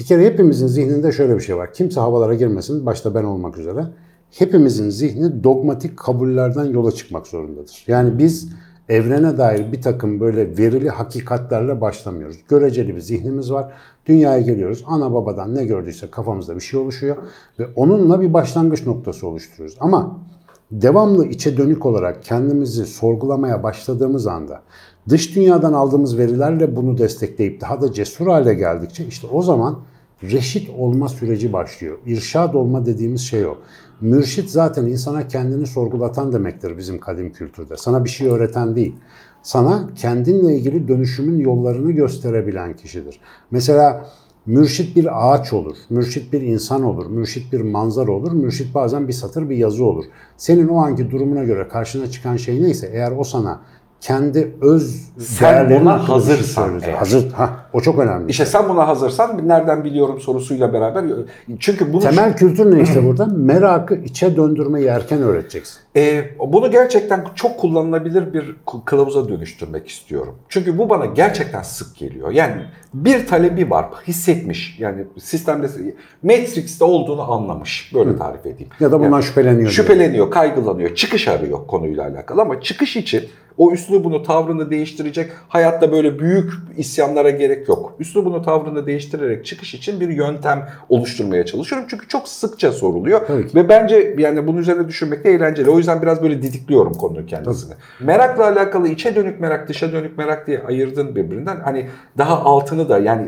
Bir 0.01 0.05
kere 0.05 0.25
hepimizin 0.25 0.67
zihninde 0.67 1.11
şöyle 1.11 1.35
bir 1.35 1.41
şey 1.41 1.57
var. 1.57 1.73
Kimse 1.73 1.99
havalara 1.99 2.33
girmesin, 2.33 2.85
başta 2.85 3.15
ben 3.15 3.23
olmak 3.23 3.57
üzere. 3.57 3.85
Hepimizin 4.31 4.89
zihni 4.89 5.43
dogmatik 5.43 5.97
kabullerden 5.97 6.65
yola 6.65 6.91
çıkmak 6.91 7.27
zorundadır. 7.27 7.83
Yani 7.87 8.19
biz 8.19 8.49
evrene 8.89 9.37
dair 9.37 9.71
bir 9.71 9.81
takım 9.81 10.19
böyle 10.19 10.57
verili 10.57 10.89
hakikatlerle 10.89 11.81
başlamıyoruz. 11.81 12.37
Göreceli 12.49 12.95
bir 12.95 13.01
zihnimiz 13.01 13.51
var. 13.51 13.73
Dünyaya 14.05 14.41
geliyoruz. 14.41 14.83
Ana 14.87 15.13
babadan 15.13 15.55
ne 15.55 15.65
gördüyse 15.65 16.11
kafamızda 16.11 16.55
bir 16.55 16.61
şey 16.61 16.79
oluşuyor 16.79 17.17
ve 17.59 17.67
onunla 17.75 18.21
bir 18.21 18.33
başlangıç 18.33 18.85
noktası 18.85 19.27
oluşturuyoruz. 19.27 19.77
Ama 19.79 20.19
devamlı 20.71 21.25
içe 21.25 21.57
dönük 21.57 21.85
olarak 21.85 22.23
kendimizi 22.23 22.85
sorgulamaya 22.85 23.63
başladığımız 23.63 24.27
anda 24.27 24.61
dış 25.09 25.35
dünyadan 25.35 25.73
aldığımız 25.73 26.17
verilerle 26.17 26.75
bunu 26.75 26.97
destekleyip 26.97 27.61
daha 27.61 27.81
da 27.81 27.93
cesur 27.93 28.27
hale 28.27 28.53
geldikçe 28.53 29.05
işte 29.05 29.27
o 29.27 29.41
zaman 29.41 29.79
reşit 30.23 30.69
olma 30.77 31.09
süreci 31.09 31.53
başlıyor. 31.53 31.97
İrşad 32.05 32.53
olma 32.53 32.85
dediğimiz 32.85 33.21
şey 33.21 33.45
o. 33.45 33.57
Mürşit 34.01 34.49
zaten 34.49 34.85
insana 34.85 35.27
kendini 35.27 35.67
sorgulatan 35.67 36.33
demektir 36.33 36.77
bizim 36.77 36.99
kadim 36.99 37.33
kültürde. 37.33 37.77
Sana 37.77 38.05
bir 38.05 38.09
şey 38.09 38.27
öğreten 38.27 38.75
değil. 38.75 38.95
Sana 39.43 39.89
kendinle 39.95 40.55
ilgili 40.55 40.87
dönüşümün 40.87 41.39
yollarını 41.39 41.91
gösterebilen 41.91 42.75
kişidir. 42.75 43.19
Mesela 43.51 44.05
mürşit 44.45 44.95
bir 44.95 45.33
ağaç 45.33 45.53
olur, 45.53 45.77
mürşit 45.89 46.33
bir 46.33 46.41
insan 46.41 46.83
olur, 46.83 47.05
mürşit 47.05 47.53
bir 47.53 47.61
manzara 47.61 48.11
olur, 48.11 48.31
mürşit 48.31 48.75
bazen 48.75 49.07
bir 49.07 49.13
satır 49.13 49.49
bir 49.49 49.57
yazı 49.57 49.85
olur. 49.85 50.05
Senin 50.37 50.67
o 50.67 50.77
anki 50.77 51.11
durumuna 51.11 51.43
göre 51.43 51.67
karşına 51.67 52.11
çıkan 52.11 52.37
şey 52.37 52.63
neyse 52.63 52.89
eğer 52.93 53.11
o 53.11 53.23
sana 53.23 53.61
kendi 54.01 54.55
öz 54.61 55.11
Sen 55.19 55.69
değerlerini 55.69 55.89
hazırsan. 55.89 56.79
Hazır. 56.79 57.31
Ha, 57.31 57.60
o 57.73 57.81
çok 57.81 57.99
önemli. 57.99 58.31
İşte 58.31 58.45
sen 58.45 58.69
buna 58.69 58.87
hazırsan 58.87 59.47
nereden 59.47 59.83
biliyorum 59.83 60.19
sorusuyla 60.19 60.73
beraber 60.73 61.03
çünkü 61.59 61.93
bunu 61.93 62.01
Temel 62.01 62.35
kültür 62.35 62.77
ne 62.77 62.81
işte 62.81 63.05
burada? 63.05 63.25
Merakı 63.25 63.95
içe 63.95 64.35
döndürmeyi 64.35 64.87
erken 64.87 65.21
öğreteceksin. 65.21 65.77
e, 65.95 66.23
bunu 66.39 66.71
gerçekten 66.71 67.25
çok 67.35 67.59
kullanılabilir 67.59 68.33
bir 68.33 68.55
kılavuza 68.85 69.29
dönüştürmek 69.29 69.87
istiyorum. 69.87 70.35
Çünkü 70.49 70.77
bu 70.77 70.89
bana 70.89 71.05
gerçekten 71.05 71.61
sık 71.61 71.95
geliyor. 71.95 72.31
Yani 72.31 72.61
bir 72.93 73.27
talebi 73.27 73.69
var, 73.69 73.85
hissetmiş. 74.07 74.79
Yani 74.79 75.03
sistemde 75.19 75.67
Matrix'te 76.23 76.85
olduğunu 76.85 77.31
anlamış. 77.31 77.91
Böyle 77.95 78.17
tarif 78.17 78.45
edeyim. 78.45 78.69
Ya 78.79 78.91
da 78.91 78.99
bundan 78.99 79.11
Yani 79.11 79.23
şüpheleniyor. 79.23 79.69
Şüpheleniyor, 79.69 80.31
kaygılanıyor, 80.31 80.95
çıkış 80.95 81.27
arıyor 81.27 81.67
konuyla 81.67 82.07
alakalı 82.07 82.41
ama 82.41 82.61
çıkış 82.61 82.95
için 82.95 83.29
o 83.57 83.71
üslubunu, 83.71 84.23
tavrını 84.23 84.69
değiştirecek 84.69 85.31
hayatta 85.47 85.91
böyle 85.91 86.19
büyük 86.19 86.53
isyanlara 86.77 87.29
gerek 87.29 87.60
yok. 87.67 87.95
Üslubunu, 87.99 88.41
tavrını 88.41 88.85
değiştirerek 88.85 89.45
çıkış 89.45 89.73
için 89.73 89.99
bir 89.99 90.09
yöntem 90.09 90.69
oluşturmaya 90.89 91.45
çalışıyorum. 91.45 91.87
Çünkü 91.89 92.07
çok 92.07 92.27
sıkça 92.27 92.71
soruluyor 92.71 93.21
ve 93.55 93.69
bence 93.69 94.15
yani 94.17 94.47
bunun 94.47 94.57
üzerine 94.57 94.87
düşünmek 94.87 95.23
de 95.23 95.31
eğlenceli. 95.31 95.69
O 95.69 95.77
yüzden 95.77 96.01
biraz 96.01 96.23
böyle 96.23 96.41
didikliyorum 96.41 96.93
konunun 96.93 97.25
kendisini. 97.25 97.73
Merakla 97.99 98.43
alakalı 98.43 98.87
içe 98.87 99.15
dönük 99.15 99.39
merak, 99.39 99.69
dışa 99.69 99.91
dönük 99.91 100.17
merak 100.17 100.47
diye 100.47 100.59
ayırdın 100.59 101.15
birbirinden. 101.15 101.59
Hani 101.59 101.89
daha 102.17 102.41
altını 102.41 102.89
da 102.89 102.99
yani 102.99 103.27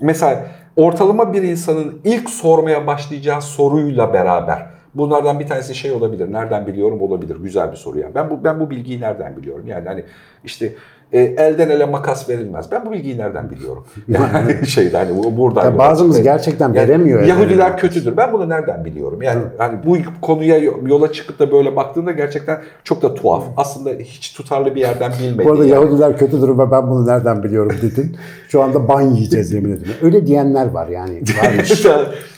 mesela 0.00 0.46
ortalama 0.76 1.32
bir 1.32 1.42
insanın 1.42 2.00
ilk 2.04 2.30
sormaya 2.30 2.86
başlayacağı 2.86 3.42
soruyla 3.42 4.12
beraber 4.12 4.66
bunlardan 4.94 5.40
bir 5.40 5.46
tanesi 5.46 5.74
şey 5.74 5.92
olabilir. 5.92 6.32
Nereden 6.32 6.66
biliyorum 6.66 7.02
olabilir. 7.02 7.36
Güzel 7.36 7.72
bir 7.72 7.76
soru 7.76 7.98
yani. 7.98 8.14
Ben 8.14 8.30
bu 8.30 8.44
ben 8.44 8.60
bu 8.60 8.70
bilgiyi 8.70 9.00
nereden 9.00 9.36
biliyorum? 9.36 9.66
Yani 9.66 9.88
hani 9.88 10.04
işte 10.44 10.72
e, 11.12 11.20
elden 11.20 11.70
ele 11.70 11.84
makas 11.84 12.28
verilmez. 12.28 12.66
Ben 12.72 12.86
bu 12.86 12.92
bilgiyi 12.92 13.18
nereden 13.18 13.50
biliyorum? 13.50 13.84
Yani 14.08 14.66
şeyde 14.66 14.96
hani 14.96 15.16
bu- 15.16 15.36
buradan. 15.36 15.64
Ya 15.64 15.78
bazımız 15.78 16.22
gerçekten 16.22 16.66
Yani 16.68 16.76
veremiyor. 16.76 17.20
elden 17.22 17.28
Yahudiler 17.28 17.70
ele. 17.70 17.76
kötüdür. 17.76 18.16
Ben 18.16 18.32
bunu 18.32 18.48
nereden 18.48 18.84
biliyorum? 18.84 19.22
Yani 19.22 19.40
hani 19.58 19.78
bu 19.86 19.96
konuya 20.22 20.58
yola 20.86 21.12
çıkıp 21.12 21.38
da 21.38 21.52
böyle 21.52 21.76
baktığında 21.76 22.12
gerçekten 22.12 22.58
çok 22.84 23.02
da 23.02 23.14
tuhaf. 23.14 23.44
Aslında 23.56 23.90
hiç 23.90 24.32
tutarlı 24.34 24.74
bir 24.74 24.80
yerden 24.80 25.12
bilmediği. 25.22 25.46
Bu 25.48 25.52
arada 25.52 25.64
yani. 25.64 25.72
Yahudiler 25.72 26.18
kötüdür 26.18 26.58
ve 26.58 26.70
ben 26.70 26.90
bunu 26.90 27.06
nereden 27.06 27.42
biliyorum 27.42 27.76
dedin. 27.82 28.16
Şu 28.48 28.62
anda 28.62 28.88
ban 28.88 29.02
yiyeceğiz 29.02 29.52
yemin 29.52 29.70
ederim. 29.72 29.92
Öyle 30.02 30.26
diyenler 30.26 30.70
var 30.70 30.88
yani. 30.88 31.12
Varmış. 31.44 31.86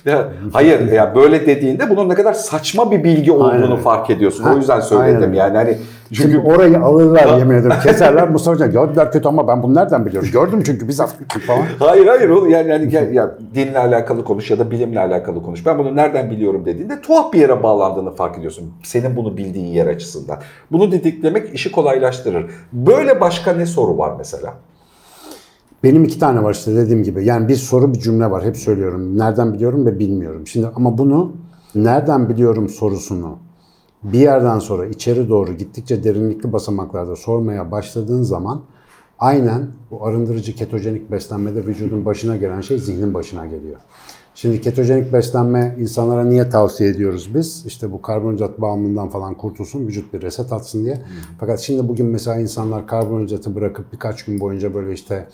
Ya, 0.07 0.29
hayır 0.53 0.93
ya 0.93 1.15
böyle 1.15 1.47
dediğinde 1.47 1.91
bunun 1.91 2.09
ne 2.09 2.15
kadar 2.15 2.33
saçma 2.33 2.91
bir 2.91 3.05
bilgi 3.05 3.33
olduğunu 3.33 3.51
Aynen. 3.65 3.77
fark 3.77 4.11
ediyorsun. 4.11 4.45
Ha, 4.45 4.55
o 4.55 4.57
yüzden 4.57 4.81
söyledim 4.81 5.23
aynen. 5.23 5.33
yani 5.35 5.57
hani 5.57 5.77
Çünkü 6.13 6.23
çünkü 6.33 6.39
orayı 6.49 6.79
alırlar 6.79 7.39
yemin 7.39 7.55
ederim. 7.55 7.77
Keserler. 7.83 8.29
Mustafa 8.29 8.59
Hocam 8.67 8.83
Yahudiler 8.83 9.13
kötü 9.13 9.29
ama 9.29 9.49
ben 9.49 9.63
bunu 9.63 9.75
nereden 9.75 10.07
biliyorum? 10.07 10.29
Gördüm 10.33 10.63
çünkü 10.67 10.89
bizzat 10.89 11.17
falan. 11.47 11.63
Hayır 11.79 12.07
hayır 12.07 12.29
oğlum 12.29 12.51
yani, 12.51 12.71
yani 12.71 12.95
ya, 12.95 13.01
ya 13.01 13.39
dinle 13.55 13.79
alakalı 13.79 14.25
konuş 14.25 14.51
ya 14.51 14.59
da 14.59 14.71
bilimle 14.71 15.01
alakalı 15.01 15.43
konuş. 15.43 15.67
Ben 15.67 15.79
bunu 15.79 15.97
nereden 15.97 16.31
biliyorum 16.31 16.65
dediğinde 16.65 17.01
tuhaf 17.01 17.33
bir 17.33 17.41
yere 17.41 17.63
bağlandığını 17.63 18.11
fark 18.11 18.39
ediyorsun. 18.39 18.73
Senin 18.83 19.17
bunu 19.17 19.37
bildiğin 19.37 19.67
yer 19.67 19.87
açısından. 19.87 20.39
Bunu 20.73 20.93
didiklemek 20.93 21.55
işi 21.55 21.73
kolaylaştırır. 21.73 22.51
Böyle 22.73 23.21
başka 23.21 23.53
ne 23.53 23.67
soru 23.67 23.99
var 23.99 24.15
mesela? 24.19 24.55
Benim 25.85 26.05
iki 26.05 26.19
tane 26.19 26.43
var 26.43 26.55
işte 26.55 26.77
dediğim 26.77 27.03
gibi. 27.03 27.25
Yani 27.25 27.49
bir 27.49 27.57
soru 27.57 27.95
bir 27.95 27.99
cümle 27.99 28.31
var. 28.31 28.45
Hep 28.45 28.57
söylüyorum. 28.57 29.19
Nereden 29.19 29.55
biliyorum 29.55 29.87
ve 29.87 29.99
bilmiyorum. 29.99 30.47
Şimdi 30.47 30.67
ama 30.77 30.99
bunu 30.99 31.33
nereden 31.75 32.29
biliyorum 32.29 32.69
sorusunu 32.69 33.39
bir 34.05 34.19
yerden 34.19 34.59
sonra 34.59 34.87
içeri 34.87 35.29
doğru 35.29 35.53
gittikçe 35.53 36.05
derinlikli 36.05 36.53
basamaklarda 36.53 37.17
sormaya 37.17 37.71
başladığın 37.71 38.23
zaman 38.23 38.63
aynen 39.19 39.69
bu 39.91 40.07
arındırıcı 40.07 40.55
ketojenik 40.55 41.11
beslenmede 41.11 41.67
vücudun 41.67 42.05
başına 42.05 42.37
gelen 42.37 42.61
şey 42.61 42.79
zihnin 42.79 43.15
başına 43.15 43.47
geliyor. 43.47 43.81
Şimdi 44.35 44.61
ketojenik 44.61 45.13
beslenme 45.13 45.77
insanlara 45.79 46.25
niye 46.25 46.51
tavsiye 46.51 46.91
ediyoruz 46.91 47.35
biz? 47.35 47.67
İşte 47.67 47.93
bu 47.93 48.03
karbonhidrat 48.03 48.61
bağımlılığından 48.61 49.09
falan 49.09 49.35
kurtulsun, 49.35 49.87
vücut 49.87 50.15
bir 50.15 50.23
reset 50.23 50.53
atsın 50.53 50.85
diye. 50.85 51.03
Fakat 51.41 51.61
şimdi 51.61 51.89
bugün 51.89 52.07
mesela 52.07 52.41
insanlar 52.41 52.87
karbonhidratı 52.87 53.55
bırakıp 53.55 53.93
birkaç 53.93 54.25
gün 54.25 54.41
boyunca 54.41 54.75
böyle 54.75 54.93
işte 54.93 55.29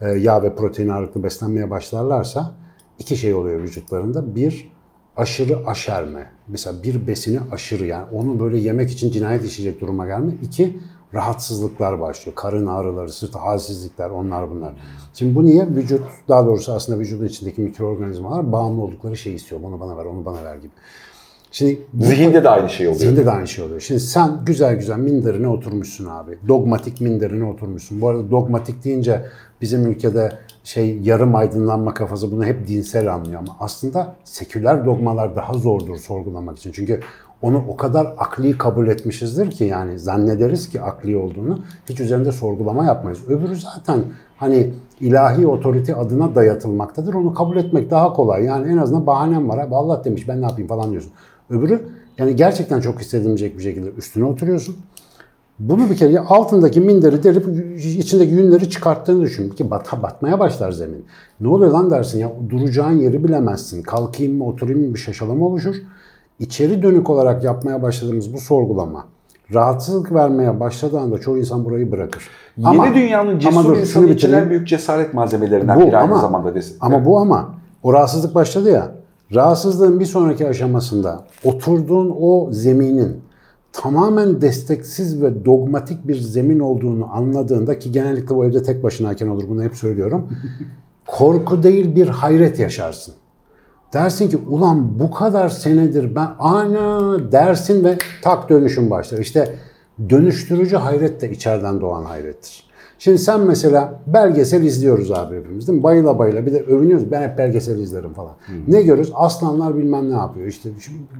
e, 0.00 0.10
yağ 0.10 0.42
ve 0.42 0.54
protein 0.54 0.88
ağırlıklı 0.88 1.22
beslenmeye 1.22 1.70
başlarlarsa 1.70 2.54
iki 2.98 3.16
şey 3.16 3.34
oluyor 3.34 3.62
vücutlarında. 3.62 4.34
Bir, 4.34 4.72
aşırı 5.16 5.66
aşerme. 5.66 6.26
Mesela 6.48 6.82
bir 6.82 7.06
besini 7.06 7.40
aşırı 7.52 7.86
yani 7.86 8.04
onu 8.12 8.40
böyle 8.40 8.58
yemek 8.58 8.90
için 8.90 9.10
cinayet 9.10 9.44
işleyecek 9.44 9.80
duruma 9.80 10.06
gelme. 10.06 10.32
İki, 10.42 10.78
rahatsızlıklar 11.14 12.00
başlıyor. 12.00 12.36
Karın 12.36 12.66
ağrıları, 12.66 13.12
sırt 13.12 13.34
halsizlikler 13.34 14.10
onlar 14.10 14.50
bunlar. 14.50 14.72
Şimdi 15.14 15.34
bu 15.34 15.46
niye? 15.46 15.66
Vücut 15.66 16.02
daha 16.28 16.46
doğrusu 16.46 16.72
aslında 16.72 16.98
vücudun 16.98 17.26
içindeki 17.26 17.60
mikroorganizmalar 17.60 18.52
bağımlı 18.52 18.82
oldukları 18.82 19.16
şeyi 19.16 19.34
istiyor. 19.34 19.62
Bunu 19.62 19.80
bana 19.80 19.96
ver, 19.96 20.04
onu 20.04 20.24
bana 20.24 20.44
ver 20.44 20.56
gibi. 20.56 20.72
Şimdi 21.52 21.80
Zihinde 22.00 22.44
de 22.44 22.48
aynı 22.48 22.70
şey 22.70 22.88
oluyor. 22.88 23.00
Zihinde 23.00 23.26
de 23.26 23.30
aynı 23.30 23.48
şey 23.48 23.64
oluyor. 23.64 23.80
Şimdi 23.80 24.00
sen 24.00 24.44
güzel 24.46 24.76
güzel 24.76 24.98
minderine 24.98 25.48
oturmuşsun 25.48 26.06
abi. 26.06 26.38
Dogmatik 26.48 27.00
minderine 27.00 27.44
oturmuşsun. 27.44 28.00
Bu 28.00 28.08
arada 28.08 28.30
dogmatik 28.30 28.84
deyince 28.84 29.24
bizim 29.60 29.86
ülkede 29.86 30.38
şey 30.64 30.98
yarım 30.98 31.34
aydınlanma 31.34 31.94
kafası 31.94 32.32
bunu 32.32 32.44
hep 32.44 32.68
dinsel 32.68 33.14
anlıyor 33.14 33.40
ama 33.40 33.56
aslında 33.60 34.14
seküler 34.24 34.86
dogmalar 34.86 35.36
daha 35.36 35.54
zordur 35.54 35.96
sorgulamak 35.96 36.58
için. 36.58 36.72
Çünkü 36.72 37.00
onu 37.42 37.64
o 37.68 37.76
kadar 37.76 38.14
akli 38.18 38.58
kabul 38.58 38.88
etmişizdir 38.88 39.50
ki 39.50 39.64
yani 39.64 39.98
zannederiz 39.98 40.68
ki 40.68 40.82
akli 40.82 41.16
olduğunu 41.16 41.58
hiç 41.88 42.00
üzerinde 42.00 42.32
sorgulama 42.32 42.84
yapmayız. 42.84 43.28
Öbürü 43.28 43.56
zaten 43.56 44.04
hani 44.36 44.70
ilahi 45.00 45.46
otorite 45.46 45.94
adına 45.94 46.34
dayatılmaktadır. 46.34 47.14
Onu 47.14 47.34
kabul 47.34 47.56
etmek 47.56 47.90
daha 47.90 48.12
kolay. 48.12 48.44
Yani 48.44 48.72
en 48.72 48.76
azından 48.76 49.06
bahanem 49.06 49.48
var. 49.48 49.58
Abi 49.58 49.74
Allah 49.74 50.04
demiş 50.04 50.28
ben 50.28 50.42
ne 50.42 50.46
yapayım 50.46 50.68
falan 50.68 50.90
diyorsun. 50.90 51.12
Öbürü 51.50 51.88
yani 52.18 52.36
gerçekten 52.36 52.80
çok 52.80 53.00
hissedilmeyecek 53.00 53.58
bir 53.58 53.62
şekilde 53.62 53.90
üstüne 53.90 54.24
oturuyorsun. 54.24 54.76
Bunu 55.58 55.90
bir 55.90 55.96
kere 55.96 56.18
altındaki 56.20 56.80
minderi 56.80 57.22
delip 57.22 57.46
içindeki 57.98 58.30
yünleri 58.34 58.70
çıkarttığını 58.70 59.22
düşün. 59.22 59.50
Ki 59.50 59.70
bat, 59.70 60.02
batmaya 60.02 60.38
başlar 60.38 60.72
zemin. 60.72 61.04
Ne 61.40 61.48
oluyor 61.48 61.70
lan 61.72 61.90
dersin 61.90 62.18
ya 62.18 62.32
duracağın 62.50 62.98
yeri 62.98 63.24
bilemezsin. 63.24 63.82
Kalkayım 63.82 64.36
mı 64.38 64.46
oturayım 64.46 64.88
mı 64.88 64.94
bir 64.94 64.98
şaşalama 64.98 65.46
oluşur. 65.46 65.74
İçeri 66.38 66.82
dönük 66.82 67.10
olarak 67.10 67.44
yapmaya 67.44 67.82
başladığımız 67.82 68.34
bu 68.34 68.38
sorgulama 68.38 69.04
rahatsızlık 69.54 70.12
vermeye 70.14 70.60
başladığı 70.60 70.98
anda 71.00 71.18
çoğu 71.18 71.38
insan 71.38 71.64
burayı 71.64 71.92
bırakır. 71.92 72.28
Yeni 72.56 72.68
Ama- 72.68 72.94
dünyanın 72.94 73.28
ama 73.30 73.40
cesur 73.40 73.56
dur, 73.64 73.64
şunu 73.64 73.80
insanı 73.80 74.04
için 74.04 74.14
bitireyim. 74.16 74.44
en 74.44 74.50
büyük 74.50 74.68
cesaret 74.68 75.14
malzemelerinden 75.14 75.80
Bu 75.80 75.86
biri 75.86 75.96
aynı 75.96 76.12
ama- 76.12 76.20
zamanda 76.20 76.54
desin. 76.54 76.76
Ama 76.80 77.04
bu 77.04 77.18
ama 77.18 77.54
o 77.82 77.92
rahatsızlık 77.92 78.34
başladı 78.34 78.70
ya. 78.70 78.92
Rahatsızlığın 79.34 80.00
bir 80.00 80.04
sonraki 80.06 80.48
aşamasında 80.48 81.20
oturduğun 81.44 82.16
o 82.20 82.48
zeminin 82.52 83.16
tamamen 83.72 84.40
desteksiz 84.40 85.22
ve 85.22 85.44
dogmatik 85.44 86.08
bir 86.08 86.14
zemin 86.16 86.58
olduğunu 86.58 87.08
anladığında 87.12 87.78
ki 87.78 87.92
genellikle 87.92 88.34
bu 88.34 88.44
evde 88.44 88.62
tek 88.62 88.82
başınayken 88.82 89.28
olur 89.28 89.44
bunu 89.48 89.62
hep 89.62 89.76
söylüyorum. 89.76 90.28
Korku 91.06 91.62
değil 91.62 91.96
bir 91.96 92.08
hayret 92.08 92.58
yaşarsın. 92.58 93.14
Dersin 93.92 94.28
ki 94.28 94.36
ulan 94.36 94.98
bu 94.98 95.10
kadar 95.10 95.48
senedir 95.48 96.14
ben 96.14 96.28
ana 96.38 97.32
dersin 97.32 97.84
ve 97.84 97.98
tak 98.22 98.48
dönüşüm 98.48 98.90
başlar. 98.90 99.18
İşte 99.18 99.54
dönüştürücü 100.10 100.76
hayret 100.76 101.20
de 101.20 101.30
içeriden 101.30 101.80
doğan 101.80 102.04
hayrettir. 102.04 102.71
Şimdi 103.02 103.18
sen 103.18 103.40
mesela 103.40 104.00
belgesel 104.06 104.62
izliyoruz 104.62 105.10
abi 105.10 105.36
hepimiz 105.36 105.68
değil 105.68 105.78
mi? 105.78 105.82
Bayıla 105.82 106.18
bayıla 106.18 106.46
bir 106.46 106.52
de 106.52 106.62
övünüyoruz. 106.62 107.10
Ben 107.10 107.22
hep 107.22 107.38
belgesel 107.38 107.78
izlerim 107.78 108.12
falan. 108.12 108.32
Ne 108.68 108.82
görüyoruz? 108.82 109.12
Aslanlar 109.14 109.76
bilmem 109.76 110.10
ne 110.10 110.14
yapıyor. 110.14 110.46
İşte 110.46 110.68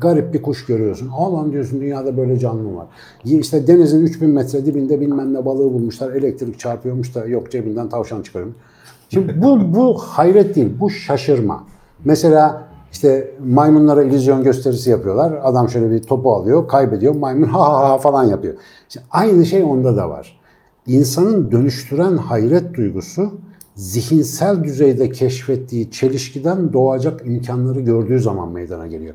garip 0.01 0.35
bir 0.35 0.43
kuş 0.43 0.67
görüyorsun. 0.67 1.11
Aa 1.17 1.33
lan 1.33 1.53
diyorsun 1.53 1.81
dünyada 1.81 2.17
böyle 2.17 2.39
canlı 2.39 2.63
mı 2.63 2.77
var. 2.77 2.87
İşte 3.25 3.67
denizin 3.67 4.03
3000 4.03 4.31
metre 4.31 4.67
dibinde 4.67 5.01
bilmem 5.01 5.35
ne 5.35 5.45
balığı 5.45 5.73
bulmuşlar. 5.73 6.13
Elektrik 6.13 6.59
çarpıyormuş 6.59 7.15
da 7.15 7.27
yok 7.27 7.51
cebinden 7.51 7.89
tavşan 7.89 8.23
çıkarıyor. 8.23 8.51
Şimdi 9.09 9.43
bu, 9.43 9.75
bu 9.75 9.99
hayret 9.99 10.57
değil, 10.57 10.71
bu 10.81 10.91
şaşırma. 10.91 11.65
Mesela 12.05 12.69
işte 12.93 13.35
maymunlara 13.47 14.03
illüzyon 14.03 14.43
gösterisi 14.43 14.91
yapıyorlar. 14.91 15.41
Adam 15.43 15.69
şöyle 15.69 15.91
bir 15.91 16.03
topu 16.03 16.35
alıyor, 16.35 16.69
kaybediyor. 16.69 17.15
Maymun 17.15 17.49
ha 17.49 17.73
ha 17.73 17.91
ha 17.91 17.99
falan 17.99 18.25
yapıyor. 18.25 18.55
İşte 18.89 19.01
aynı 19.11 19.47
şey 19.47 19.63
onda 19.63 19.97
da 19.97 20.11
var. 20.11 20.42
İnsanın 20.87 21.53
dönüştüren 21.53 22.17
hayret 22.17 22.75
duygusu 22.75 23.31
zihinsel 23.75 24.65
düzeyde 24.65 25.11
keşfettiği 25.11 25.91
çelişkiden 25.91 26.73
doğacak 26.73 27.27
imkanları 27.27 27.81
gördüğü 27.81 28.21
zaman 28.21 28.49
meydana 28.49 28.87
geliyor. 28.87 29.15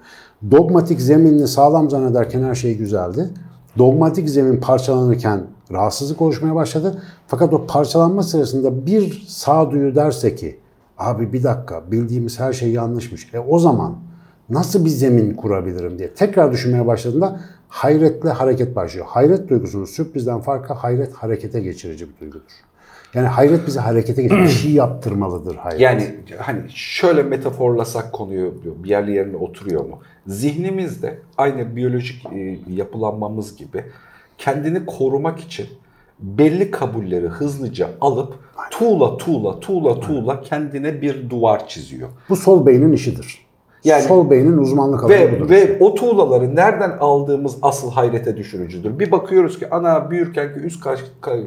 Dogmatik 0.52 1.02
zeminini 1.02 1.48
sağlam 1.48 1.90
zannederken 1.90 2.44
her 2.44 2.56
şey 2.56 2.78
güzeldi. 2.78 3.30
Dogmatik 3.78 4.30
zemin 4.30 4.60
parçalanırken 4.60 5.42
rahatsızlık 5.72 6.22
oluşmaya 6.22 6.56
başladı. 6.56 7.02
Fakat 7.28 7.54
o 7.54 7.66
parçalanma 7.68 8.24
sırasında 8.24 8.86
bir 8.86 9.26
sağduyu 9.28 9.96
derse 9.96 10.36
ki 10.36 10.60
abi 10.98 11.34
bir 11.34 11.44
dakika 11.44 11.92
bildiğimiz 11.92 12.40
her 12.40 12.54
şey 12.54 12.72
yanlışmış. 12.72 13.34
E 13.34 13.40
o 13.40 13.60
zaman 13.60 13.96
nasıl 14.50 14.86
bir 14.86 14.90
zemin 14.90 15.34
kurabilirim 15.34 16.00
diye 16.00 16.14
tekrar 16.14 16.52
düşünmeye 16.52 16.88
başladığında 16.88 17.40
hayretle 17.68 18.30
hareket 18.30 18.76
başlıyor. 18.76 19.06
Hayret 19.10 19.50
duygusunun 19.50 19.86
sürprizden 19.86 20.40
farkı 20.40 20.74
hayret 20.74 21.14
harekete 21.14 21.60
geçirici 21.60 22.08
bir 22.10 22.20
duygudur. 22.20 22.52
Yani 23.14 23.28
hayret 23.28 23.68
bizi 23.68 23.80
harekete 23.80 24.22
geçirir. 24.22 24.44
Bir 24.44 24.48
şey 24.48 24.72
yaptırmalıdır 24.72 25.56
hayret. 25.56 25.82
Yani 25.82 26.16
hani 26.38 26.62
şöyle 26.70 27.24
metaforlasak 27.24 28.14
konuyu 28.14 28.54
bir 28.84 28.90
yerli 28.90 29.12
yerine 29.12 29.38
oturuyor 29.38 29.86
mu? 29.86 30.00
Zihnimizde 30.28 31.20
aynı 31.38 31.76
biyolojik 31.76 32.26
e, 32.26 32.60
yapılanmamız 32.70 33.56
gibi 33.56 33.84
kendini 34.38 34.86
korumak 34.86 35.40
için 35.40 35.68
belli 36.20 36.72
kabulleri 36.72 37.28
hızlıca 37.28 37.90
alıp 38.02 38.36
tuğla 38.72 39.18
tuğla 39.18 39.60
tuğla 39.60 40.00
tuğla 40.00 40.42
kendine 40.42 41.02
bir 41.02 41.30
duvar 41.30 41.68
çiziyor. 41.68 42.10
Bu 42.30 42.36
sol 42.36 42.66
beynin 42.66 42.94
işidir. 42.94 43.47
Yani- 43.88 44.04
sol 44.04 44.30
beynin 44.30 44.58
uzmanlık 44.58 45.04
alanı 45.04 45.14
Ve, 45.14 45.40
budur. 45.40 45.50
ve 45.50 45.78
o 45.80 45.96
tuğlaları 45.96 46.56
nereden 46.56 46.98
aldığımız 47.00 47.58
asıl 47.62 47.92
hayrete 47.92 48.38
düşürücüdür. 48.38 49.00
Bir 49.00 49.12
bakıyoruz 49.12 49.60
ki 49.60 49.70
ana 49.70 50.12
büyürken 50.12 50.54
ki 50.54 50.60
üst 50.60 50.84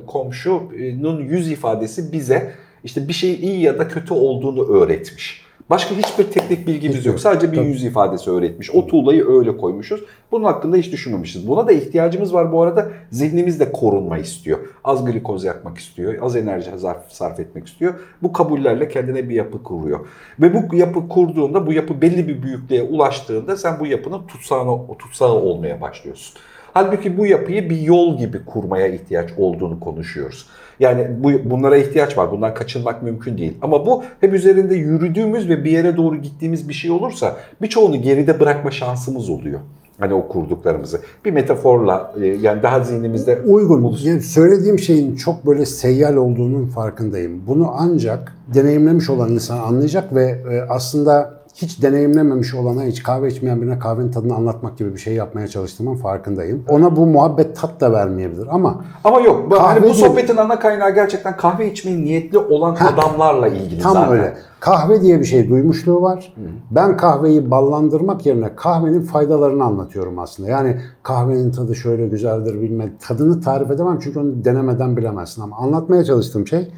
komşunun 0.06 1.20
yüz 1.20 1.50
ifadesi 1.50 2.12
bize 2.12 2.52
işte 2.84 3.08
bir 3.08 3.12
şeyin 3.12 3.42
iyi 3.42 3.60
ya 3.60 3.78
da 3.78 3.88
kötü 3.88 4.14
olduğunu 4.14 4.68
öğretmiş. 4.68 5.49
Başka 5.70 5.94
hiçbir 5.94 6.24
teknik 6.24 6.66
bilgimiz 6.66 6.96
Hiç 6.96 7.06
yok. 7.06 7.12
yok. 7.12 7.20
Sadece 7.20 7.52
bir 7.52 7.56
Tabii. 7.56 7.66
yüz 7.68 7.84
ifadesi 7.84 8.30
öğretmiş. 8.30 8.70
O 8.70 8.86
tuğlayı 8.86 9.28
öyle 9.28 9.56
koymuşuz. 9.56 10.00
Bunun 10.32 10.44
hakkında 10.44 10.76
hiç 10.76 10.92
düşünmemişiz. 10.92 11.48
Buna 11.48 11.66
da 11.66 11.72
ihtiyacımız 11.72 12.34
var 12.34 12.52
bu 12.52 12.62
arada. 12.62 12.88
Zihnimiz 13.10 13.60
de 13.60 13.72
korunma 13.72 14.18
istiyor. 14.18 14.58
Az 14.84 15.04
glikoz 15.04 15.44
yakmak 15.44 15.78
istiyor. 15.78 16.14
Az 16.22 16.36
enerji 16.36 16.70
sarf, 16.78 17.12
sarf 17.12 17.40
etmek 17.40 17.66
istiyor. 17.66 17.94
Bu 18.22 18.32
kabullerle 18.32 18.88
kendine 18.88 19.28
bir 19.28 19.34
yapı 19.34 19.62
kuruyor. 19.62 20.00
Ve 20.40 20.70
bu 20.70 20.76
yapı 20.76 21.08
kurduğunda, 21.08 21.66
bu 21.66 21.72
yapı 21.72 22.00
belli 22.02 22.28
bir 22.28 22.42
büyüklüğe 22.42 22.82
ulaştığında 22.82 23.56
sen 23.56 23.80
bu 23.80 23.86
yapının 23.86 24.26
tutsağına, 24.26 24.86
tutsağı 24.98 25.32
olmaya 25.32 25.80
başlıyorsun. 25.80 26.34
Halbuki 26.72 27.18
bu 27.18 27.26
yapıyı 27.26 27.70
bir 27.70 27.80
yol 27.80 28.18
gibi 28.18 28.44
kurmaya 28.44 28.86
ihtiyaç 28.86 29.30
olduğunu 29.36 29.80
konuşuyoruz. 29.80 30.46
Yani 30.80 31.06
bu, 31.18 31.50
bunlara 31.50 31.76
ihtiyaç 31.76 32.18
var. 32.18 32.30
Bundan 32.30 32.54
kaçınmak 32.54 33.02
mümkün 33.02 33.38
değil. 33.38 33.52
Ama 33.62 33.86
bu 33.86 34.04
hep 34.20 34.34
üzerinde 34.34 34.74
yürüdüğümüz 34.74 35.48
ve 35.48 35.64
bir 35.64 35.70
yere 35.70 35.96
doğru 35.96 36.16
gittiğimiz 36.16 36.68
bir 36.68 36.74
şey 36.74 36.90
olursa 36.90 37.36
birçoğunu 37.62 38.02
geride 38.02 38.40
bırakma 38.40 38.70
şansımız 38.70 39.30
oluyor. 39.30 39.60
Hani 39.98 40.14
o 40.14 40.28
kurduklarımızı. 40.28 41.00
Bir 41.24 41.30
metaforla 41.30 42.14
e, 42.20 42.26
yani 42.26 42.62
daha 42.62 42.80
zihnimizde 42.80 43.40
Uygun. 43.46 43.96
Yani 44.02 44.20
söylediğim 44.20 44.78
şeyin 44.78 45.16
çok 45.16 45.46
böyle 45.46 45.66
seyyal 45.66 46.16
olduğunun 46.16 46.66
farkındayım. 46.66 47.46
Bunu 47.46 47.70
ancak 47.76 48.36
deneyimlemiş 48.54 49.10
olan 49.10 49.30
insan 49.32 49.58
anlayacak 49.58 50.14
ve 50.14 50.24
e, 50.24 50.60
aslında 50.68 51.39
hiç 51.62 51.82
deneyimlememiş 51.82 52.54
olana, 52.54 52.82
hiç 52.82 53.02
kahve 53.02 53.28
içmeyen 53.28 53.62
birine 53.62 53.78
kahvenin 53.78 54.10
tadını 54.10 54.34
anlatmak 54.34 54.78
gibi 54.78 54.94
bir 54.94 54.98
şey 54.98 55.14
yapmaya 55.14 55.48
çalıştığımın 55.48 55.96
farkındayım. 55.96 56.64
Ona 56.68 56.96
bu 56.96 57.06
muhabbet 57.06 57.56
tat 57.56 57.80
da 57.80 57.92
vermeyebilir 57.92 58.46
ama 58.50 58.84
Ama 59.04 59.20
yok. 59.20 59.52
Kahve 59.52 59.62
hani 59.62 59.82
bu 59.82 59.94
sohbetin 59.94 60.36
ana 60.36 60.58
kaynağı 60.58 60.94
gerçekten 60.94 61.36
kahve 61.36 61.72
içmeyi 61.72 62.04
niyetli 62.04 62.38
olan 62.38 62.76
adamlarla 62.92 63.48
ilgili 63.48 63.82
tam 63.82 63.92
zaten. 63.92 64.12
öyle. 64.12 64.36
Kahve 64.60 65.00
diye 65.00 65.20
bir 65.20 65.24
şey 65.24 65.48
duymuşluğu 65.48 66.02
var. 66.02 66.34
Ben 66.70 66.96
kahveyi 66.96 67.50
ballandırmak 67.50 68.26
yerine 68.26 68.56
kahvenin 68.56 69.02
faydalarını 69.02 69.64
anlatıyorum 69.64 70.18
aslında. 70.18 70.50
Yani 70.50 70.80
kahvenin 71.02 71.50
tadı 71.50 71.74
şöyle 71.74 72.06
güzeldir 72.06 72.62
bilmem. 72.62 72.92
Tadını 73.00 73.40
tarif 73.40 73.70
edemem 73.70 73.98
çünkü 74.02 74.18
onu 74.18 74.44
denemeden 74.44 74.96
bilemezsin 74.96 75.42
ama 75.42 75.56
anlatmaya 75.56 76.04
çalıştığım 76.04 76.46
şey 76.46 76.68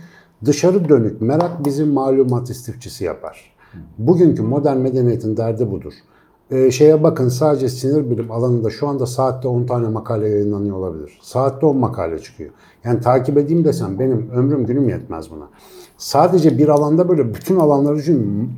dışarı 0.44 0.88
dönük 0.88 1.20
merak 1.20 1.64
bizi 1.64 1.84
malumat 1.84 2.50
istifçisi 2.50 3.04
yapar. 3.04 3.51
Bugünkü 3.98 4.42
modern 4.42 4.76
medeniyetin 4.76 5.36
derdi 5.36 5.70
budur. 5.70 5.92
Ee, 6.50 6.70
şeye 6.70 7.02
bakın 7.02 7.28
sadece 7.28 7.68
sinir 7.68 8.10
bilim 8.10 8.30
alanında 8.30 8.70
şu 8.70 8.88
anda 8.88 9.06
saatte 9.06 9.48
10 9.48 9.66
tane 9.66 9.88
makale 9.88 10.28
yayınlanıyor 10.28 10.76
olabilir. 10.76 11.18
Saatte 11.22 11.66
10 11.66 11.76
makale 11.76 12.18
çıkıyor. 12.18 12.50
Yani 12.84 13.00
takip 13.00 13.38
edeyim 13.38 13.64
desem 13.64 13.98
benim 13.98 14.30
ömrüm 14.30 14.66
günüm 14.66 14.88
yetmez 14.88 15.30
buna. 15.30 15.48
Sadece 15.96 16.58
bir 16.58 16.68
alanda 16.68 17.08
böyle 17.08 17.34
bütün 17.34 17.56
alanlar 17.56 17.96
için 17.96 18.50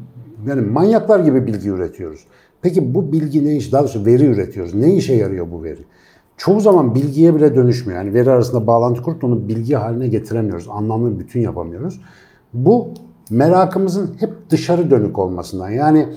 yani 0.49 0.61
manyaklar 0.61 1.21
gibi 1.21 1.47
bilgi 1.47 1.69
üretiyoruz. 1.69 2.27
Peki 2.63 2.95
bu 2.95 3.13
bilgi 3.13 3.45
ne 3.45 3.57
iş? 3.57 3.73
Daha 3.73 3.83
doğrusu 3.83 4.07
veri 4.07 4.25
üretiyoruz. 4.25 4.75
Ne 4.75 4.95
işe 4.95 5.15
yarıyor 5.15 5.47
bu 5.53 5.63
veri? 5.63 5.85
Çoğu 6.37 6.61
zaman 6.61 6.95
bilgiye 6.95 7.35
bile 7.35 7.55
dönüşmüyor. 7.55 7.99
Yani 8.05 8.15
veri 8.15 8.31
arasında 8.31 8.67
bağlantı 8.67 9.03
kurup 9.03 9.25
onu 9.25 9.49
bilgi 9.49 9.75
haline 9.75 10.09
getiremiyoruz. 10.09 10.69
Anlamlı 10.71 11.19
bütün 11.19 11.41
yapamıyoruz. 11.41 12.01
Bu 12.55 12.89
merakımızın 13.31 14.11
hep 14.21 14.31
dışarı 14.51 14.91
dönük 14.91 15.19
olmasından. 15.19 15.71
Yani 15.71 16.09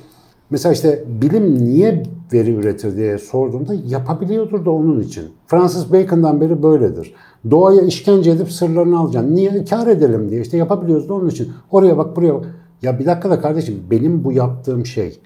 mesela 0.50 0.74
işte 0.74 1.04
bilim 1.22 1.64
niye 1.64 2.04
veri 2.34 2.54
üretir 2.54 2.98
diye 2.98 3.18
sorduğumda 3.18 3.74
yapabiliyordur 3.74 4.66
da 4.66 4.72
onun 4.72 5.02
için. 5.02 5.26
Francis 5.48 5.92
Bacon'dan 5.94 6.42
beri 6.42 6.64
böyledir. 6.64 7.14
Doğaya 7.52 7.82
işkence 7.82 8.32
edip 8.32 8.52
sırlarını 8.52 9.00
alacaksın. 9.00 9.36
Niye? 9.36 9.66
Kar 9.66 9.88
edelim 9.88 10.30
diye. 10.30 10.42
İşte 10.42 10.58
yapabiliyoruz 10.58 11.10
da 11.10 11.14
onun 11.14 11.30
için. 11.30 11.52
Oraya 11.72 11.98
bak 11.98 12.16
buraya 12.16 12.34
bak. 12.34 12.46
Ya 12.82 13.00
bir 13.00 13.06
dakika 13.06 13.30
da 13.30 13.42
kardeşim 13.42 13.84
benim 13.92 14.24
bu 14.24 14.32
yaptığım 14.32 14.86
şey 14.86 15.20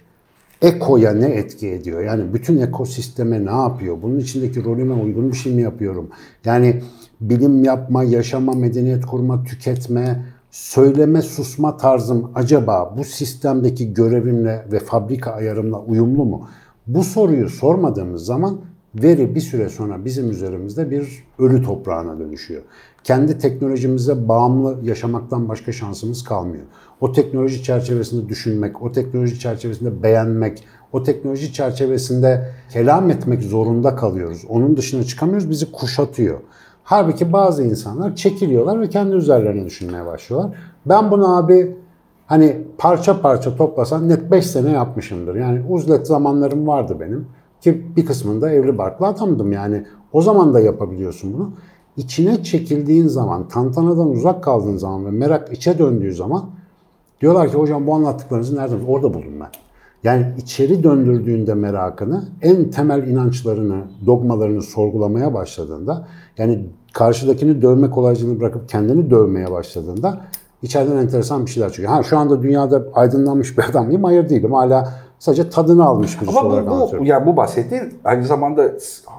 ekoya 0.62 1.13
ne 1.13 1.26
etki 1.26 1.67
ediyor? 1.67 2.04
Yani 2.04 2.34
bütün 2.34 2.58
ekosisteme 2.58 3.46
ne 3.46 3.52
yapıyor? 3.52 3.98
Bunun 4.02 4.20
içindeki 4.20 4.63
rolüme 4.63 4.94
uygun 4.94 5.32
bir 5.32 5.38
şey 5.38 5.54
mi 5.54 5.62
yapıyorum? 5.62 6.10
Yani 6.46 6.82
bilim 7.22 7.63
yapma, 7.63 8.04
yaşama, 8.04 8.54
medeniyet 8.54 9.06
kurma, 9.06 9.44
tüketme, 9.44 10.26
söyleme, 10.52 11.22
susma 11.22 11.78
tarzım 11.78 12.32
acaba 12.36 12.94
bu 12.98 13.04
sistemdeki 13.04 13.94
görevimle 13.94 14.66
ve 14.72 14.80
fabrika 14.80 15.32
ayarımla 15.32 15.80
uyumlu 15.80 16.26
mu? 16.26 16.48
Bu 16.88 17.04
soruyu 17.04 17.50
sormadığımız 17.50 18.26
zaman 18.26 18.62
veri 18.96 19.36
bir 19.36 19.42
süre 19.42 19.70
sonra 19.70 20.06
bizim 20.06 20.30
üzerimizde 20.30 20.92
bir 20.92 21.24
ölü 21.40 21.64
toprağına 21.64 22.20
dönüşüyor. 22.20 22.62
Kendi 23.04 23.38
teknolojimize 23.38 24.28
bağımlı 24.28 24.80
yaşamaktan 24.84 25.50
başka 25.50 25.72
şansımız 25.72 26.24
kalmıyor. 26.24 26.64
O 27.02 27.12
teknoloji 27.12 27.64
çerçevesinde 27.64 28.30
düşünmek, 28.30 28.82
o 28.82 28.92
teknoloji 28.92 29.40
çerçevesinde 29.40 30.04
beğenmek, 30.04 30.64
o 30.94 31.04
teknoloji 31.04 31.54
çerçevesinde 31.54 32.52
kelam 32.70 33.10
etmek 33.10 33.44
zorunda 33.44 33.96
kalıyoruz. 33.96 34.46
Onun 34.50 34.78
dışına 34.78 35.04
çıkamıyoruz, 35.04 35.50
bizi 35.50 35.72
kuşatıyor. 35.72 36.40
Halbuki 36.84 37.34
bazı 37.34 37.63
insanlar 37.63 38.15
çekiliyorlar 38.15 38.82
ve 38.82 38.89
kendi 38.89 39.15
üzerlerine 39.15 39.65
düşünmeye 39.65 40.06
başlıyorlar. 40.06 40.58
Ben 40.86 41.12
bunu 41.12 41.38
abi 41.38 41.78
hani 42.26 42.58
parça 42.78 43.22
parça 43.22 43.56
toplasan 43.56 44.10
net 44.10 44.32
5 44.32 44.48
sene 44.48 44.72
yapmışımdır. 44.72 45.36
Yani 45.36 45.62
uzlet 45.70 46.08
zamanlarım 46.08 46.67
vardı 46.67 46.98
benim. 47.00 47.28
Ki 47.62 47.96
bir 47.96 48.06
kısmında 48.06 48.52
evli 48.52 48.78
barklı 48.78 49.08
adamdım 49.08 49.52
yani. 49.52 49.86
O 50.13 50.22
zaman 50.22 50.54
da 50.54 50.60
yapabiliyorsun 50.60 51.34
bunu. 51.34 51.52
İçine 51.98 52.44
çekildiğin 52.44 53.08
zaman, 53.08 53.48
tantanadan 53.48 54.10
uzak 54.10 54.44
kaldığın 54.44 54.78
zaman 54.78 55.06
ve 55.06 55.12
merak 55.12 55.54
içe 55.54 55.80
döndüğü 55.80 56.13
zaman 56.13 56.46
diyorlar 57.22 57.52
ki 57.52 57.58
hocam 57.58 57.88
bu 57.88 57.94
anlattıklarınızı 57.94 58.56
nereden? 58.56 58.86
Orada 58.88 59.13
buldum 59.13 59.34
ben. 59.39 59.50
Yani 60.04 60.26
içeri 60.38 60.84
döndürdüğünde 60.84 61.54
merakını, 61.54 62.24
en 62.42 62.70
temel 62.70 63.08
inançlarını, 63.08 63.82
dogmalarını 64.06 64.62
sorgulamaya 64.62 65.34
başladığında, 65.34 66.08
yani 66.38 66.66
karşıdakini 66.94 67.62
dövme 67.62 67.90
kolaycılığını 67.90 68.40
bırakıp 68.40 68.70
kendini 68.70 69.10
dövmeye 69.12 69.52
başladığında 69.52 70.18
içeriden 70.62 70.98
enteresan 70.98 71.46
bir 71.46 71.52
şeyler 71.52 71.70
çıkıyor. 71.70 71.90
Ha 71.92 72.04
şu 72.04 72.18
anda 72.18 72.42
dünyada 72.44 72.84
aydınlanmış 72.94 73.58
bir 73.58 73.64
adam 73.70 73.86
mıyım? 73.86 74.04
Hayır 74.04 74.30
değilim. 74.30 74.54
Hala 74.54 74.94
sadece 75.20 75.50
tadını 75.50 75.86
almış 75.86 76.22
birisi 76.22 76.40
Ama 76.40 76.50
olarak 76.50 76.66
bu, 76.66 76.70
bu, 76.70 76.74
anlatıyorum. 76.74 77.06
yani 77.06 77.26
bu 77.26 77.38
bahsettiğin 77.38 77.84
aynı 78.04 78.26
zamanda 78.26 78.72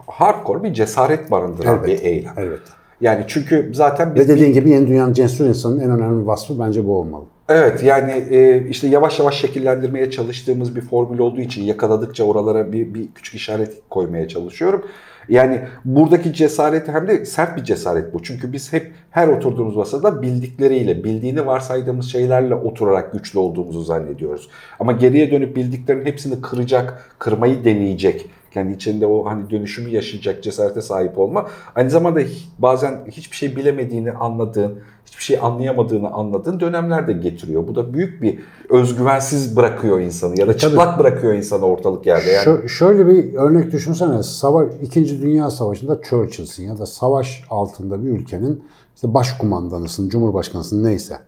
hardcore 0.06 0.62
bir 0.62 0.74
cesaret 0.74 1.30
barındıran 1.30 1.78
Evet, 1.78 1.86
bir 2.00 2.06
eylem. 2.06 2.32
evet. 2.36 2.60
Yani 3.00 3.24
çünkü 3.28 3.70
zaten 3.74 4.14
Ve 4.14 4.28
dediğin 4.28 4.52
gibi 4.52 4.70
yeni 4.70 4.86
dünyanın 4.86 5.12
cesur 5.12 5.46
insanın 5.46 5.80
en 5.80 5.90
önemli 5.90 6.26
vasfı 6.26 6.58
bence 6.58 6.86
bu 6.86 6.98
olmalı. 6.98 7.24
Evet 7.48 7.82
yani 7.82 8.12
e, 8.30 8.68
işte 8.68 8.88
yavaş 8.88 9.18
yavaş 9.18 9.40
şekillendirmeye 9.40 10.10
çalıştığımız 10.10 10.76
bir 10.76 10.80
formül 10.80 11.18
olduğu 11.18 11.40
için 11.40 11.62
yakaladıkça 11.62 12.24
oralara 12.24 12.72
bir, 12.72 12.94
bir 12.94 13.08
küçük 13.14 13.34
işaret 13.34 13.72
koymaya 13.90 14.28
çalışıyorum. 14.28 14.86
Yani 15.28 15.60
buradaki 15.84 16.32
cesaret 16.32 16.88
hem 16.88 17.08
de 17.08 17.24
sert 17.24 17.56
bir 17.56 17.64
cesaret 17.64 18.14
bu. 18.14 18.22
Çünkü 18.22 18.52
biz 18.52 18.72
hep 18.72 18.92
her 19.10 19.28
oturduğumuz 19.28 19.76
masada 19.76 20.22
bildikleriyle, 20.22 21.04
bildiğini 21.04 21.46
varsaydığımız 21.46 22.06
şeylerle 22.12 22.54
oturarak 22.54 23.12
güçlü 23.12 23.38
olduğumuzu 23.38 23.82
zannediyoruz. 23.82 24.48
Ama 24.80 24.92
geriye 24.92 25.30
dönüp 25.30 25.56
bildiklerin 25.56 26.04
hepsini 26.04 26.40
kıracak, 26.40 27.10
kırmayı 27.18 27.64
deneyecek 27.64 28.30
kendi 28.54 28.72
içinde 28.72 29.06
o 29.06 29.26
hani 29.26 29.50
dönüşümü 29.50 29.90
yaşayacak 29.90 30.42
cesarete 30.42 30.82
sahip 30.82 31.18
olma. 31.18 31.46
Aynı 31.74 31.90
zamanda 31.90 32.20
bazen 32.58 33.00
hiçbir 33.10 33.36
şey 33.36 33.56
bilemediğini 33.56 34.12
anladığın, 34.12 34.78
hiçbir 35.06 35.22
şey 35.22 35.38
anlayamadığını 35.42 36.10
anladığın 36.10 36.60
dönemler 36.60 37.08
de 37.08 37.12
getiriyor. 37.12 37.68
Bu 37.68 37.74
da 37.74 37.94
büyük 37.94 38.22
bir 38.22 38.38
özgüvensiz 38.68 39.56
bırakıyor 39.56 40.00
insanı 40.00 40.40
ya 40.40 40.48
da 40.48 40.56
çıplak 40.56 40.98
bırakıyor 40.98 41.34
insanı 41.34 41.64
ortalık 41.64 42.06
yerde. 42.06 42.30
Yani 42.30 42.44
Şö- 42.44 42.68
şöyle 42.68 43.06
bir 43.06 43.34
örnek 43.34 43.72
düşünsene. 43.72 44.22
Savaş, 44.22 44.68
İkinci 44.82 45.22
Dünya 45.22 45.50
Savaşı'nda 45.50 46.00
Churchill'sin 46.02 46.68
ya 46.68 46.78
da 46.78 46.86
savaş 46.86 47.44
altında 47.50 48.04
bir 48.04 48.08
ülkenin 48.08 48.64
işte 48.94 49.14
başkumandanısın, 49.14 50.08
cumhurbaşkanısın 50.08 50.84
neyse. 50.84 51.18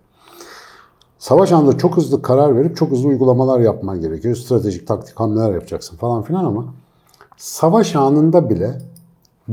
Savaş 1.18 1.52
anında 1.52 1.78
çok 1.78 1.96
hızlı 1.96 2.22
karar 2.22 2.56
verip 2.56 2.76
çok 2.76 2.90
hızlı 2.90 3.08
uygulamalar 3.08 3.60
yapman 3.60 4.00
gerekiyor. 4.00 4.36
Stratejik, 4.36 4.86
taktik 4.86 5.20
hamleler 5.20 5.52
yapacaksın 5.52 5.96
falan 5.96 6.22
filan 6.22 6.44
ama 6.44 6.74
savaş 7.36 7.96
anında 7.96 8.50
bile 8.50 8.78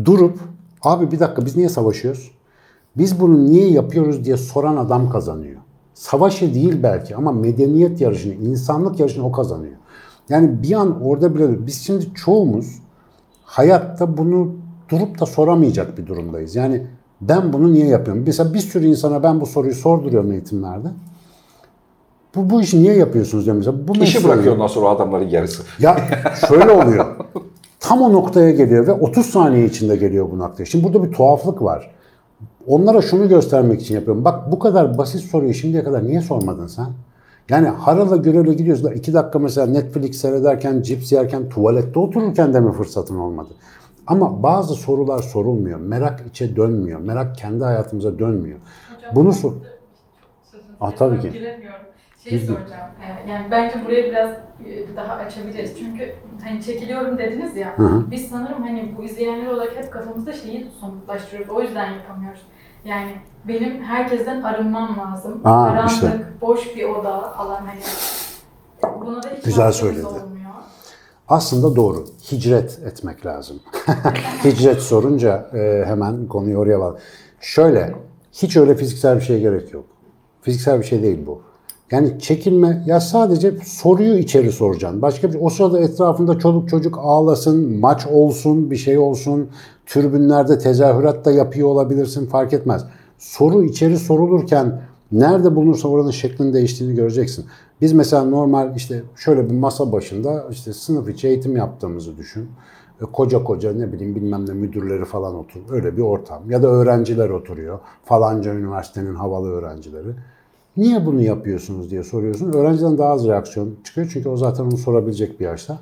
durup 0.06 0.39
abi 0.82 1.12
bir 1.12 1.20
dakika 1.20 1.46
biz 1.46 1.56
niye 1.56 1.70
savaşıyoruz? 1.70 2.32
Biz 2.98 3.20
bunu 3.20 3.46
niye 3.46 3.72
yapıyoruz 3.72 4.26
diye 4.26 4.38
soran 4.38 4.78
adam 4.78 5.10
kazanıyor. 5.10 5.62
Savaşı 5.94 6.54
değil 6.54 6.84
belki 6.84 7.15
ama 7.15 7.32
medeniyet 7.32 8.02
yarışını, 8.02 8.34
insanlık 8.34 9.00
yarışını 9.00 9.26
o 9.26 9.32
kazanıyor. 9.32 9.76
Yani 10.30 10.63
bir 10.63 10.72
an 10.72 11.02
orada 11.02 11.36
bile 11.36 11.67
biz 11.67 11.82
şimdi 11.82 12.13
çoğumuz 12.13 12.80
hayatta 13.44 14.17
bunu 14.17 14.56
durup 14.89 15.20
da 15.20 15.26
soramayacak 15.26 15.98
bir 15.98 16.08
durumdayız. 16.08 16.56
Yani 16.56 16.88
ben 17.22 17.54
bunu 17.54 17.74
niye 17.74 17.88
yapıyorum? 17.88 18.24
Mesela 18.26 18.54
bir 18.54 18.60
sürü 18.60 18.86
insana 18.86 19.24
ben 19.24 19.41
bu 19.41 19.46
soruyu 19.46 19.76
sorduruyorum 19.76 20.32
eğitimlerde. 20.32 20.88
Bu, 22.36 22.50
bu 22.50 22.62
işi 22.62 22.84
niye 22.84 22.94
yapıyorsunuz 22.94 23.46
diyorum 23.46 23.58
mesela. 23.58 23.88
Bu 23.88 24.04
işi 24.04 24.24
bırakıyor 24.24 24.56
ondan 24.56 24.67
sonra 24.67 24.89
adamların 24.89 25.30
yarısı. 25.30 25.63
ya 25.80 25.98
şöyle 26.48 26.72
oluyor. 26.72 27.06
Tam 27.82 28.02
o 28.02 28.13
noktaya 28.13 28.52
geliyor 28.52 28.88
ve 28.88 28.91
30 28.91 29.26
saniye 29.26 29.65
içinde 29.65 29.96
geliyor 29.96 30.32
bu 30.32 30.39
noktaya. 30.39 30.65
Şimdi 30.65 30.84
burada 30.84 31.04
bir 31.04 31.12
tuhaflık 31.12 31.62
var. 31.62 31.91
Onlara 32.67 33.02
şunu 33.02 33.30
göstermek 33.30 33.82
için 33.82 33.96
yapıyorum. 33.96 34.26
Bak 34.26 34.52
bu 34.52 34.60
kadar 34.60 34.98
basit 34.98 35.22
soruyu 35.22 35.54
şimdiye 35.54 35.84
kadar 35.84 36.04
niye 36.04 36.22
sormadın 36.22 36.67
sen? 36.67 36.88
Yani 37.50 37.67
harala 37.67 38.15
gürele 38.15 38.54
gidiyorsun. 38.54 38.91
iki 38.91 39.13
dakika 39.13 39.39
mesela 39.39 39.67
Netflix 39.67 40.17
seyrederken, 40.22 40.82
cips 40.82 41.12
yerken, 41.12 41.50
tuvalette 41.50 42.00
otururken 42.00 42.54
de 42.54 42.60
mi 42.60 42.72
fırsatın 42.72 43.15
olmadı? 43.15 43.50
Ama 44.08 44.44
bazı 44.44 44.74
sorular 44.74 45.20
sorulmuyor. 45.20 45.80
Merak 45.80 46.24
içe 46.30 46.56
dönmüyor. 46.56 47.00
Merak 47.00 47.36
kendi 47.36 47.63
hayatımıza 47.63 48.20
dönmüyor. 48.20 48.60
Hocam, 48.96 49.15
Bunu 49.15 49.34
sor. 49.34 49.54
Ah, 50.82 50.91
tabii 50.91 51.22
ki. 51.22 51.32
giremiyorum. 51.32 51.80
Şey 52.24 52.32
gir. 52.40 52.48
soracağım. 52.48 52.92
Ee, 53.26 53.30
Yani 53.30 53.46
bence 53.52 53.86
burayı 53.86 54.06
biraz 54.06 54.30
e, 54.66 54.96
daha 54.96 55.14
açabiliriz. 55.14 55.80
Çünkü 55.80 56.14
hani 56.44 56.64
çekiliyorum 56.64 57.18
dediniz 57.18 57.56
ya. 57.58 57.78
Hı 57.78 57.84
hı. 57.84 58.12
Biz 58.12 58.28
sanırım 58.30 58.64
hani 58.64 58.96
bu 58.98 59.04
izleyenler 59.04 59.48
olarak 59.52 59.76
hep 59.76 59.92
kafamızda 59.94 60.34
şeyi 60.34 60.68
somutlaştırıyoruz. 60.80 61.50
O 61.56 61.62
yüzden 61.62 61.92
yapamıyoruz. 61.94 62.42
Yani 62.86 63.12
benim 63.48 63.84
herkesten 63.84 64.42
arınmam 64.42 64.98
lazım. 65.00 65.42
Aa, 65.44 65.68
Karanlık, 65.68 65.92
işte. 65.92 66.20
boş 66.42 66.76
bir 66.76 66.84
oda 66.84 67.30
falan 67.38 67.62
hani. 67.66 67.80
Buna 69.02 69.24
da 69.24 69.30
hiç 69.38 69.44
Güzel 69.44 69.66
vaktimiz 69.66 69.76
söyledi. 69.96 70.08
olmuyor. 70.08 70.52
Aslında 71.28 71.76
doğru. 71.76 72.06
Hicret 72.32 72.80
etmek 72.86 73.26
lazım. 73.26 73.60
Hicret 74.44 74.82
sorunca 74.82 75.50
e, 75.54 75.84
hemen 75.88 76.28
konuyu 76.28 76.58
oraya 76.58 76.80
bağlı. 76.80 76.98
Şöyle, 77.40 77.96
hiç 78.32 78.58
öyle 78.58 78.76
fiziksel 78.76 79.16
bir 79.16 79.22
şeye 79.22 79.40
gerek 79.40 79.74
yok. 79.74 79.86
Fiziksel 80.42 80.80
bir 80.80 80.84
şey 80.86 81.04
değil 81.04 81.20
bu. 81.28 81.42
Yani 81.92 82.20
çekinme, 82.20 82.84
ya 82.86 83.00
sadece 83.00 83.54
soruyu 83.66 84.18
içeri 84.18 84.52
soracaksın. 84.52 85.02
Başka 85.02 85.34
bir, 85.34 85.38
o 85.42 85.50
sırada 85.50 85.80
etrafında 85.80 86.40
çoluk 86.40 86.70
çocuk 86.70 86.98
ağlasın, 87.02 87.80
maç 87.80 88.08
olsun, 88.08 88.72
bir 88.72 88.76
şey 88.76 88.98
olsun, 88.98 89.50
türbünlerde 89.86 90.58
tezahürat 90.58 91.26
da 91.26 91.32
yapıyor 91.32 91.68
olabilirsin, 91.68 92.26
fark 92.26 92.54
etmez. 92.54 92.86
Soru 93.18 93.64
içeri 93.64 93.98
sorulurken 93.98 94.82
nerede 95.12 95.56
bulunursa 95.56 95.88
oranın 95.88 96.12
şeklinin 96.12 96.54
değiştiğini 96.54 96.96
göreceksin. 96.96 97.46
Biz 97.82 97.94
mesela 97.94 98.24
normal 98.24 98.76
işte 98.76 99.04
şöyle 99.16 99.50
bir 99.50 99.56
masa 99.56 99.92
başında 99.92 100.48
işte 100.52 100.74
sınıf 100.74 101.10
içi 101.10 101.28
eğitim 101.28 101.56
yaptığımızı 101.56 102.18
düşün. 102.18 102.50
E, 103.02 103.06
Koca 103.06 103.44
koca 103.44 103.74
ne 103.74 103.94
bileyim 103.94 104.16
bilmem 104.16 104.50
ne 104.50 104.54
müdürleri 104.54 105.06
falan 105.06 105.36
otur. 105.36 105.60
Öyle 105.70 105.98
bir 105.98 106.02
ortam. 106.02 106.52
Ya 106.52 106.64
da 106.64 106.68
öğrenciler 106.68 107.30
oturuyor. 107.30 107.80
Falanca 108.06 108.54
üniversitenin 108.54 109.16
havalı 109.16 109.52
öğrencileri. 109.52 110.16
Niye 110.78 111.06
bunu 111.06 111.22
yapıyorsunuz 111.22 111.92
diye 111.92 112.04
soruyorsun. 112.04 112.54
Öğrenciden 112.54 112.98
daha 112.98 113.10
az 113.14 113.28
reaksiyon 113.28 113.76
çıkıyor. 113.84 114.10
Çünkü 114.14 114.30
o 114.30 114.38
zaten 114.38 114.64
onu 114.64 114.78
sorabilecek 114.78 115.40
bir 115.40 115.46
yaşta. 115.46 115.80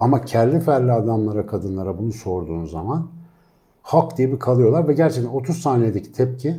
Ama 0.00 0.24
kerli 0.24 0.60
ferli 0.60 0.92
adamlara, 0.92 1.46
kadınlara 1.46 1.98
bunu 1.98 2.12
sorduğun 2.12 2.64
zaman 2.64 3.06
hak 3.82 4.18
diye 4.18 4.32
bir 4.32 4.38
kalıyorlar 4.38 4.88
ve 4.88 4.92
gerçekten 4.92 5.30
30 5.30 5.56
saniyedeki 5.56 6.12
tepki 6.12 6.56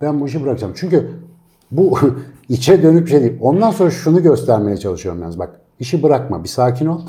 ben 0.00 0.20
bu 0.20 0.26
işi 0.26 0.42
bırakacağım. 0.42 0.72
Çünkü 0.76 1.10
bu 1.70 1.98
içe 2.48 2.82
dönük 2.82 3.06
bir 3.06 3.10
şey 3.10 3.20
değil. 3.20 3.38
Ondan 3.40 3.70
sonra 3.70 3.90
şunu 3.90 4.22
göstermeye 4.22 4.76
çalışıyorum 4.76 5.22
yalnız 5.22 5.38
bak 5.38 5.60
işi 5.80 6.02
bırakma 6.02 6.44
bir 6.44 6.48
sakin 6.48 6.86
ol. 6.86 7.00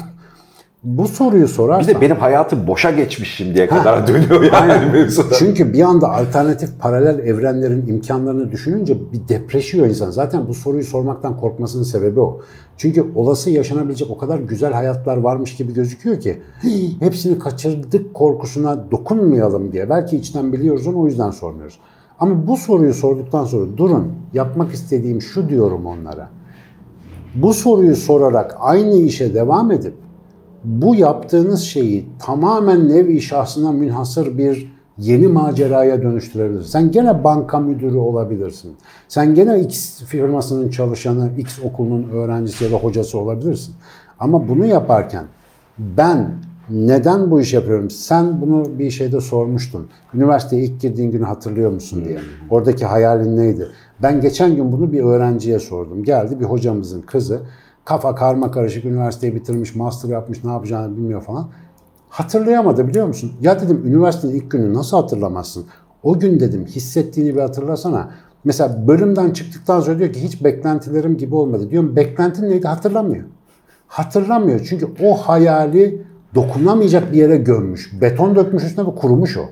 Bu 0.86 1.08
soruyu 1.08 1.43
Bir 1.43 1.48
sorarsan 1.48 1.95
de 1.95 2.02
benim 2.02 2.15
hayatım 2.15 2.67
boşa 2.67 2.91
geçmiş 2.91 3.36
şimdiye 3.36 3.67
kadar 3.67 4.08
dönüyor 4.08 4.43
yani 4.43 4.56
Aynen. 4.56 4.91
mevzuda. 4.91 5.34
Çünkü 5.34 5.74
bir 5.74 5.82
anda 5.82 6.12
alternatif 6.12 6.69
paralel 6.80 7.19
evrenlerin 7.19 7.88
imkanlarını 7.88 8.52
düşününce 8.52 8.98
bir 9.13 9.28
depreşiyor 9.28 9.88
insan. 9.88 10.12
Zaten 10.12 10.48
bu 10.48 10.54
soruyu 10.54 10.84
sormaktan 10.84 11.38
korkmasının 11.38 11.84
sebebi 11.84 12.19
o. 12.19 12.41
Çünkü 12.78 13.06
olası 13.15 13.50
yaşanabilecek 13.50 14.10
o 14.12 14.17
kadar 14.17 14.39
güzel 14.39 14.74
hayatlar 14.74 15.17
varmış 15.17 15.56
gibi 15.56 15.74
gözüküyor 15.74 16.19
ki 16.19 16.41
"Hii, 16.63 16.95
hepsini 17.02 17.39
kaçırdık 17.39 18.13
korkusuna 18.13 18.91
dokunmayalım 18.91 19.71
diye. 19.71 19.89
Belki 19.89 20.17
içten 20.17 20.54
biliyoruz 20.54 20.88
onu 20.88 21.00
o 21.00 21.06
yüzden 21.08 21.32
sormuyoruz. 21.32 21.80
Ama 22.19 22.48
bu 22.48 22.58
soruyu 22.58 22.93
sorduktan 22.93 23.45
sonra 23.45 23.78
durun 23.78 24.12
yapmak 24.34 24.74
istediğim 24.74 25.21
şu 25.21 25.50
diyorum 25.50 25.86
onlara. 25.86 26.30
Bu 27.36 27.54
soruyu 27.54 27.95
sorarak 27.95 28.56
aynı 28.60 28.95
işe 28.95 29.34
devam 29.34 29.71
edip 29.71 29.93
bu 30.65 30.95
yaptığınız 30.95 31.62
şeyi 31.62 32.06
tamamen 32.19 32.89
nevi 32.89 33.21
şahsına 33.21 33.71
münhasır 33.71 34.38
bir 34.38 34.75
yeni 34.97 35.28
maceraya 35.28 36.01
dönüştürebilirsin. 36.01 36.69
Sen 36.69 36.91
gene 36.91 37.23
banka 37.23 37.60
müdürü 37.60 37.97
olabilirsin. 37.97 38.75
Sen 39.08 39.36
gene 39.36 39.60
X 39.60 40.04
firmasının 40.04 40.69
çalışanı, 40.69 41.30
X 41.38 41.60
okulunun 41.63 42.10
öğrencisi 42.10 42.63
ya 42.63 42.71
da 42.71 42.75
hocası 42.75 43.19
olabilirsin. 43.19 43.75
Ama 44.19 44.47
bunu 44.47 44.65
yaparken 44.65 45.25
ben 45.80 46.32
neden 46.69 47.32
bu 47.32 47.41
iş 47.41 47.54
yapıyorum? 47.54 47.89
Sen 47.89 48.41
bunu 48.41 48.80
bir 48.80 48.91
şeyde 48.91 49.21
sormuştun. 49.21 49.88
Üniversiteye 50.13 50.63
ilk 50.63 50.82
girdiğin 50.82 51.12
günü 51.12 51.23
hatırlıyor 51.23 51.71
musun 51.71 52.06
diye. 52.06 52.19
Oradaki 52.49 52.86
hayalin 52.86 53.38
neydi? 53.38 53.67
Ben 54.04 54.21
geçen 54.21 54.56
gün 54.56 54.71
bunu 54.71 54.91
bir 54.91 55.04
öğrenciye 55.04 55.60
sordum. 55.60 56.04
Geldi 56.04 56.39
bir 56.39 56.45
hocamızın 56.45 57.01
kızı. 57.01 57.39
Kafa 57.86 58.15
karma 58.15 58.52
karışık 58.52 58.86
üniversiteyi 58.86 59.36
bitirmiş, 59.36 59.76
master 59.76 60.10
yapmış, 60.10 60.43
ne 60.43 60.52
yapacağını 60.52 60.98
bilmiyor 60.98 61.21
falan. 61.21 61.48
Hatırlayamadı 62.10 62.88
biliyor 62.88 63.08
musun? 63.08 63.32
Ya 63.41 63.62
dedim 63.62 63.82
üniversitenin 63.86 64.36
ilk 64.36 64.52
günü 64.52 64.74
nasıl 64.74 64.98
hatırlamazsın? 64.98 65.65
O 66.04 66.19
gün 66.19 66.39
dedim 66.39 66.65
hissettiğini 66.65 67.36
bir 67.36 67.41
hatırlasana. 67.41 68.10
Mesela 68.43 68.88
bölümden 68.88 69.32
çıktıktan 69.32 69.82
sonra 69.82 70.00
diyor 70.00 70.13
ki 70.13 70.24
hiç 70.24 70.43
beklentilerim 70.43 71.17
gibi 71.17 71.36
olmadı. 71.36 71.69
Diyorum 71.69 71.95
beklentin 71.95 72.50
neydi 72.50 72.67
hatırlamıyor. 72.67 73.24
Hatırlamıyor 73.88 74.65
çünkü 74.69 74.88
o 75.04 75.13
hayali 75.13 76.02
dokunamayacak 76.36 77.12
bir 77.12 77.17
yere 77.17 77.38
gömmüş. 77.38 78.02
Beton 78.02 78.36
dökmüş 78.36 78.63
üstüne 78.63 78.88
ve 78.88 78.95
kurumuş 78.95 79.38
o. 79.38 79.45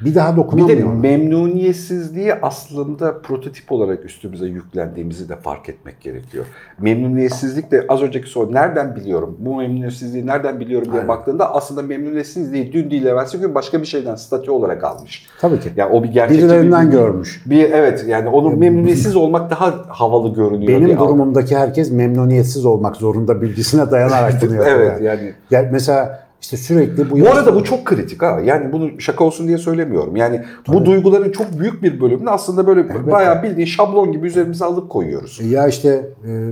Bir 0.00 0.14
daha 0.14 0.56
Bir 0.56 0.68
de 0.68 0.84
memnuniyetsizliği 0.84 2.34
aslında 2.34 3.22
prototip 3.22 3.72
olarak 3.72 4.04
üstümüze 4.04 4.46
yüklendiğimizi 4.46 5.28
de 5.28 5.36
fark 5.36 5.68
etmek 5.68 6.00
gerekiyor. 6.00 6.44
Memnuniyetsizlik 6.80 7.70
de 7.70 7.84
az 7.88 8.02
önceki 8.02 8.28
soru 8.28 8.52
nereden 8.52 8.96
biliyorum? 8.96 9.36
Bu 9.38 9.56
memnuniyetsizliği 9.56 10.26
nereden 10.26 10.60
biliyorum 10.60 10.86
diye 10.86 10.96
Aynen. 10.96 11.08
baktığında 11.08 11.54
aslında 11.54 11.82
memnuniyetsizliği 11.82 12.72
dün 12.72 12.90
değil 12.90 13.06
evvelsi 13.06 13.38
gün 13.38 13.54
başka 13.54 13.80
bir 13.80 13.86
şeyden 13.86 14.14
statü 14.14 14.50
olarak 14.50 14.84
almış. 14.84 15.26
Tabii 15.40 15.60
ki. 15.60 15.68
Yani 15.76 15.92
o 15.92 16.02
bir 16.02 16.08
gerçekçi 16.08 16.44
Birilerinden 16.44 16.86
bir, 16.86 16.92
görmüş. 16.92 17.42
Bir 17.46 17.70
evet 17.72 18.04
yani 18.08 18.28
onun 18.28 18.58
memnuniyetsiz 18.58 19.16
olmak 19.16 19.50
daha 19.50 19.74
havalı 19.88 20.34
görünüyor. 20.34 20.68
Benim 20.68 20.98
durumumdaki 20.98 21.56
herkes 21.56 21.90
memnuniyetsiz 21.90 22.66
olmak 22.66 22.96
zorunda 22.96 23.42
bilgisine 23.42 23.90
dayanarak 23.90 24.32
bunu 24.42 24.54
yapıyor. 24.54 24.76
Evet 24.76 25.00
yani. 25.00 25.34
yani 25.50 25.64
Yani 25.64 25.68
mesela 25.72 26.23
işte 26.44 26.56
sürekli 26.56 27.10
bu 27.10 27.20
Bu 27.20 27.28
arada 27.28 27.54
bu 27.54 27.64
çok 27.64 27.84
kritik 27.84 28.22
ha. 28.22 28.40
Yani 28.44 28.72
bunu 28.72 29.00
şaka 29.00 29.24
olsun 29.24 29.48
diye 29.48 29.58
söylemiyorum. 29.58 30.16
Yani 30.16 30.44
bu 30.68 30.84
duyguların 30.84 31.32
çok 31.32 31.58
büyük 31.58 31.82
bir 31.82 32.00
bölümünü 32.00 32.30
aslında 32.30 32.66
böyle 32.66 33.10
bayağı 33.12 33.42
bildiğin 33.42 33.66
şablon 33.66 34.12
gibi 34.12 34.26
üzerimize 34.26 34.64
alıp 34.64 34.90
koyuyoruz. 34.90 35.40
Ya 35.50 35.68
işte 35.68 36.10
e, 36.28 36.50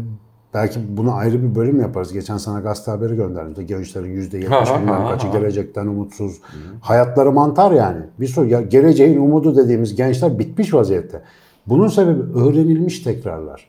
belki 0.54 0.80
bunu 0.88 1.14
ayrı 1.14 1.42
bir 1.42 1.54
bölüm 1.54 1.80
yaparız. 1.80 2.12
Geçen 2.12 2.36
sana 2.36 2.60
gazete 2.60 2.90
haberi 2.90 3.16
gönderdim. 3.16 3.66
Gençlerin 3.66 4.12
yüzde 4.12 4.36
Ha, 4.36 4.42
yetmiş 4.42 4.70
ha, 4.70 4.80
bilmem 4.80 5.00
ha, 5.00 5.10
kaçı 5.10 5.26
gelecekten 5.26 5.86
umutsuz. 5.86 6.40
Hayatları 6.80 7.32
mantar 7.32 7.72
yani. 7.72 8.00
Bir 8.20 8.26
soru 8.26 8.46
ya 8.46 8.60
geleceğin 8.60 9.20
umudu 9.20 9.56
dediğimiz 9.56 9.94
gençler 9.96 10.38
bitmiş 10.38 10.74
vaziyette. 10.74 11.22
Bunun 11.66 11.88
sebebi 11.88 12.38
öğrenilmiş 12.38 13.00
tekrarlar. 13.00 13.68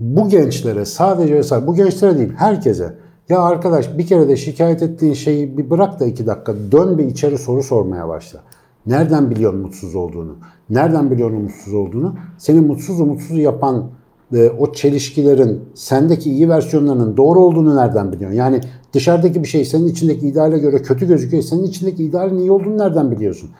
Bu 0.00 0.28
gençlere 0.28 0.84
sadece 0.84 1.66
bu 1.66 1.74
gençlere 1.74 2.18
değil 2.18 2.32
herkese 2.36 2.94
Ya 3.28 3.42
arkadaş 3.42 3.98
bir 3.98 4.06
kere 4.06 4.28
de 4.28 4.36
şikayet 4.36 4.82
ettiğin 4.82 5.14
şeyi 5.14 5.58
bir 5.58 5.70
bırak 5.70 6.00
da 6.00 6.06
iki 6.06 6.26
dakika 6.26 6.54
dön 6.72 6.98
bir 6.98 7.04
içeri 7.04 7.38
soru 7.38 7.62
sormaya 7.62 8.08
başla. 8.08 8.40
Nereden 8.86 9.30
biliyorsun 9.30 9.60
mutsuz 9.60 9.94
olduğunu? 9.94 10.36
Nereden 10.70 11.10
biliyorsun 11.10 11.42
mutsuz 11.42 11.74
olduğunu? 11.74 12.14
Seni 12.38 12.60
mutsuz 12.60 13.00
mutsuz 13.00 13.38
yapan 13.38 13.90
e, 14.34 14.50
o 14.50 14.72
çelişkilerin 14.72 15.60
sendeki 15.74 16.30
iyi 16.30 16.48
versiyonlarının 16.48 17.16
doğru 17.16 17.40
olduğunu 17.40 17.76
nereden 17.76 18.12
biliyorsun? 18.12 18.38
Yani 18.38 18.60
dışarıdaki 18.92 19.42
bir 19.42 19.48
şey 19.48 19.64
senin 19.64 19.86
içindeki 19.86 20.28
ideale 20.28 20.58
göre 20.58 20.82
kötü 20.82 21.08
gözüküyor. 21.08 21.42
Senin 21.42 21.64
içindeki 21.64 22.04
idealin 22.04 22.38
iyi 22.38 22.50
olduğunu 22.50 22.78
nereden 22.78 23.10
biliyorsun? 23.10 23.50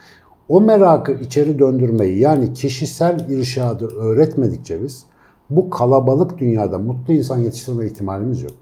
O 0.49 0.61
merakı 0.61 1.11
içeri 1.11 1.59
döndürmeyi 1.59 2.19
yani 2.19 2.53
kişisel 2.53 3.29
irşadı 3.29 3.87
öğretmedikçe 3.87 4.83
biz 4.83 5.03
bu 5.49 5.69
kalabalık 5.69 6.37
dünyada 6.37 6.79
mutlu 6.79 7.13
insan 7.13 7.37
yetiştirme 7.37 7.85
ihtimalimiz 7.85 8.41
yok. 8.41 8.53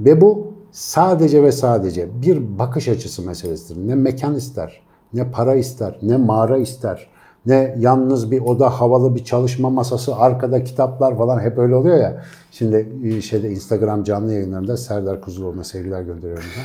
Ve 0.00 0.20
bu 0.20 0.52
sadece 0.70 1.42
ve 1.42 1.52
sadece 1.52 2.22
bir 2.22 2.58
bakış 2.58 2.88
açısı 2.88 3.22
meselesidir. 3.22 3.88
Ne 3.88 3.94
mekan 3.94 4.34
ister, 4.34 4.80
ne 5.12 5.30
para 5.30 5.54
ister, 5.54 5.98
ne 6.02 6.16
mağara 6.16 6.56
ister, 6.56 7.08
ne 7.46 7.74
yalnız 7.78 8.30
bir 8.30 8.40
oda, 8.40 8.70
havalı 8.70 9.14
bir 9.14 9.24
çalışma 9.24 9.70
masası, 9.70 10.16
arkada 10.16 10.64
kitaplar 10.64 11.18
falan 11.18 11.40
hep 11.40 11.58
öyle 11.58 11.74
oluyor 11.74 11.96
ya. 11.96 12.22
Şimdi 12.50 12.88
e, 13.04 13.20
şeyde 13.20 13.50
Instagram 13.50 14.04
canlı 14.04 14.32
yayınlarında 14.32 14.76
Serdar 14.76 15.20
Kuzuloğlu'na 15.20 15.64
sevgiler 15.64 16.02
gönderiyorum 16.02 16.44
ben. 16.56 16.64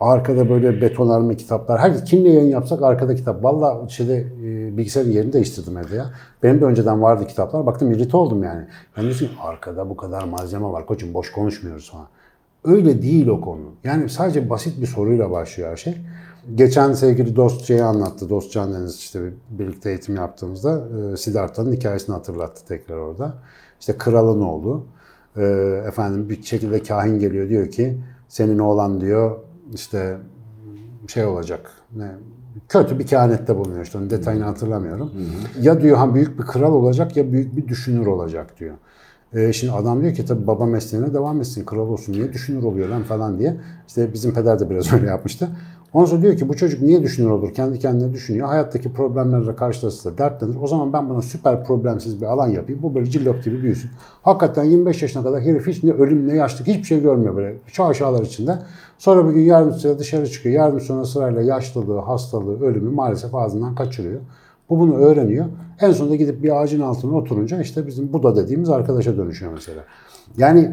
Arkada 0.00 0.48
böyle 0.48 0.80
betonarme 0.80 1.36
kitaplar. 1.36 1.80
Her 1.80 2.04
kimle 2.04 2.28
yayın 2.28 2.50
yapsak 2.50 2.82
arkada 2.82 3.14
kitap. 3.14 3.44
Valla 3.44 3.88
şeyde 3.88 4.16
e, 4.16 4.76
bilgisayarın 4.76 5.10
yerini 5.10 5.32
değiştirdim 5.32 5.78
evde 5.78 5.96
ya. 5.96 6.10
Benim 6.42 6.60
de 6.60 6.64
önceden 6.64 7.02
vardı 7.02 7.26
kitaplar. 7.26 7.66
Baktım 7.66 7.92
irite 7.92 8.16
oldum 8.16 8.42
yani. 8.42 8.66
Ben 8.96 9.04
diyorsun 9.04 9.28
arkada 9.42 9.90
bu 9.90 9.96
kadar 9.96 10.24
malzeme 10.24 10.66
var 10.66 10.86
koçum 10.86 11.14
boş 11.14 11.32
konuşmuyoruz 11.32 11.90
falan. 11.90 12.06
Öyle 12.64 13.02
değil 13.02 13.26
o 13.26 13.40
konu. 13.40 13.60
Yani 13.84 14.08
sadece 14.08 14.50
basit 14.50 14.80
bir 14.80 14.86
soruyla 14.86 15.30
başlıyor 15.30 15.70
her 15.70 15.76
şey. 15.76 15.96
Geçen 16.54 16.92
sevgili 16.92 17.36
dost 17.36 17.64
şeyi 17.64 17.82
anlattı. 17.82 18.30
Dost 18.30 18.52
Can 18.52 18.74
Deniz 18.74 18.96
işte 18.96 19.20
birlikte 19.50 19.90
eğitim 19.90 20.16
yaptığımızda 20.16 20.88
e, 21.12 21.16
Siddhartha'nın 21.16 21.72
hikayesini 21.72 22.14
hatırlattı 22.14 22.66
tekrar 22.66 22.96
orada. 22.96 23.34
İşte 23.80 23.98
kralın 23.98 24.40
oğlu. 24.40 24.86
E, 25.36 25.42
efendim 25.88 26.28
bir 26.28 26.42
şekilde 26.42 26.82
kahin 26.82 27.18
geliyor 27.18 27.48
diyor 27.48 27.70
ki 27.70 27.98
senin 28.28 28.58
oğlan 28.58 29.00
diyor 29.00 29.36
işte 29.74 30.16
şey 31.06 31.24
olacak. 31.24 31.70
Ne, 31.96 32.10
kötü 32.68 32.98
bir 32.98 33.06
kehanette 33.06 33.56
bulunuyor 33.56 33.84
işte. 33.84 33.98
Onun 33.98 34.10
detayını 34.10 34.44
hatırlamıyorum. 34.44 35.12
Ya 35.60 35.80
diyor 35.80 35.96
ha 35.96 36.14
büyük 36.14 36.38
bir 36.38 36.44
kral 36.44 36.72
olacak 36.72 37.16
ya 37.16 37.32
büyük 37.32 37.56
bir 37.56 37.68
düşünür 37.68 38.06
olacak 38.06 38.60
diyor. 38.60 38.74
E, 39.34 39.52
şimdi 39.52 39.72
adam 39.72 40.02
diyor 40.02 40.14
ki 40.14 40.24
tabii 40.24 40.46
baba 40.46 40.66
mesleğine 40.66 41.14
devam 41.14 41.40
etsin, 41.40 41.64
kral 41.64 41.88
olsun, 41.88 42.12
niye 42.12 42.32
düşünür 42.32 42.62
oluyor 42.62 42.88
lan 42.88 43.02
falan 43.02 43.38
diye. 43.38 43.56
İşte 43.88 44.12
bizim 44.12 44.34
peder 44.34 44.60
de 44.60 44.70
biraz 44.70 44.92
öyle 44.92 45.06
yapmıştı. 45.06 45.48
Ondan 45.92 46.06
sonra 46.06 46.22
diyor 46.22 46.36
ki 46.36 46.48
bu 46.48 46.56
çocuk 46.56 46.82
niye 46.82 47.02
düşünür 47.02 47.30
olur? 47.30 47.54
Kendi 47.54 47.78
kendine 47.78 48.12
düşünüyor. 48.12 48.48
Hayattaki 48.48 48.92
problemlerle 48.92 49.56
karşılaşırsa 49.56 50.18
dertlenir. 50.18 50.56
O 50.62 50.66
zaman 50.66 50.92
ben 50.92 51.10
buna 51.10 51.22
süper 51.22 51.64
problemsiz 51.64 52.20
bir 52.20 52.26
alan 52.26 52.48
yapayım. 52.48 52.82
Bu 52.82 52.94
böyle 52.94 53.10
cillop 53.10 53.44
gibi 53.44 53.62
büyüsün. 53.62 53.90
Hakikaten 54.22 54.64
25 54.64 55.02
yaşına 55.02 55.22
kadar 55.22 55.40
herif 55.40 55.66
hiç 55.66 55.82
ne 55.82 55.92
ölüm 55.92 56.28
ne 56.28 56.34
yaşlık 56.34 56.66
hiçbir 56.66 56.84
şey 56.84 57.02
görmüyor 57.02 57.36
böyle 57.36 57.56
şaşalar 57.66 58.22
içinde. 58.22 58.58
Sonra 58.98 59.28
bir 59.28 59.34
gün 59.34 59.42
yardımcıya 59.42 59.98
dışarı 59.98 60.30
çıkıyor. 60.30 60.54
Yardım 60.54 60.80
sonra 60.80 61.04
sırayla 61.04 61.42
yaşlılığı, 61.42 61.98
hastalığı, 61.98 62.64
ölümü 62.64 62.90
maalesef 62.90 63.34
ağzından 63.34 63.74
kaçırıyor. 63.74 64.20
Bu 64.70 64.80
bunu 64.80 64.96
öğreniyor. 64.96 65.46
En 65.80 65.92
sonunda 65.92 66.16
gidip 66.16 66.42
bir 66.42 66.60
ağacın 66.62 66.80
altına 66.80 67.16
oturunca 67.16 67.60
işte 67.60 67.86
bizim 67.86 68.12
Buda 68.12 68.36
dediğimiz 68.36 68.68
arkadaşa 68.68 69.16
dönüşüyor 69.16 69.52
mesela. 69.52 69.84
Yani 70.38 70.70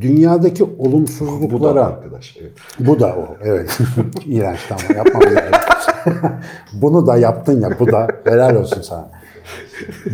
dünyadaki 0.00 0.64
Bu 0.64 0.84
da 0.84 0.88
olumsuzluklara... 0.88 1.86
arkadaş. 1.86 2.36
Evet. 2.40 2.52
Bu 2.78 3.00
da 3.00 3.06
o. 3.06 3.36
Evet. 3.44 3.78
İğrenç 4.26 4.58
tamam 4.68 4.96
yapmam. 4.96 5.22
Bunu 6.72 7.06
da 7.06 7.16
yaptın 7.16 7.60
ya 7.60 7.70
bu 7.80 7.92
da 7.92 8.08
helal 8.24 8.56
olsun 8.56 8.82
sana. 8.82 9.10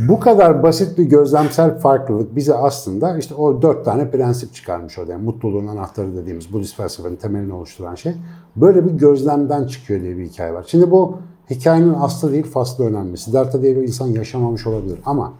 Bu 0.08 0.20
kadar 0.20 0.62
basit 0.62 0.98
bir 0.98 1.04
gözlemsel 1.04 1.78
farklılık 1.78 2.36
bize 2.36 2.54
aslında 2.54 3.18
işte 3.18 3.34
o 3.34 3.62
dört 3.62 3.84
tane 3.84 4.10
prensip 4.10 4.54
çıkarmış 4.54 4.98
orada. 4.98 5.12
Yani 5.12 5.24
mutluluğun 5.24 5.66
anahtarı 5.66 6.16
dediğimiz 6.16 6.52
Budist 6.52 6.76
felsefenin 6.76 7.16
temelini 7.16 7.52
oluşturan 7.52 7.94
şey. 7.94 8.12
Böyle 8.56 8.84
bir 8.84 8.90
gözlemden 8.90 9.64
çıkıyor 9.66 10.00
diye 10.00 10.16
bir 10.16 10.24
hikaye 10.24 10.54
var. 10.54 10.64
Şimdi 10.68 10.90
bu 10.90 11.18
hikayenin 11.50 11.94
aslı 11.94 12.32
değil 12.32 12.46
faslı 12.46 12.84
önemli. 12.84 13.18
Siddhartha 13.18 13.62
diye 13.62 13.76
bir 13.76 13.82
insan 13.82 14.06
yaşamamış 14.06 14.66
olabilir 14.66 14.98
ama 15.04 15.32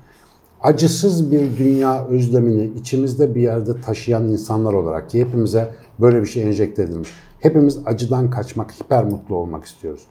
acısız 0.60 1.32
bir 1.32 1.58
dünya 1.58 2.06
özlemini 2.06 2.70
içimizde 2.80 3.34
bir 3.34 3.40
yerde 3.40 3.80
taşıyan 3.80 4.24
insanlar 4.24 4.72
olarak 4.72 5.10
ki 5.10 5.20
hepimize 5.20 5.74
böyle 6.00 6.20
bir 6.20 6.26
şey 6.26 6.42
enjekte 6.42 6.82
edilmiş. 6.82 7.08
Hepimiz 7.40 7.78
acıdan 7.86 8.30
kaçmak, 8.30 8.72
hiper 8.72 9.04
mutlu 9.04 9.34
olmak 9.34 9.64
istiyoruz. 9.64 10.02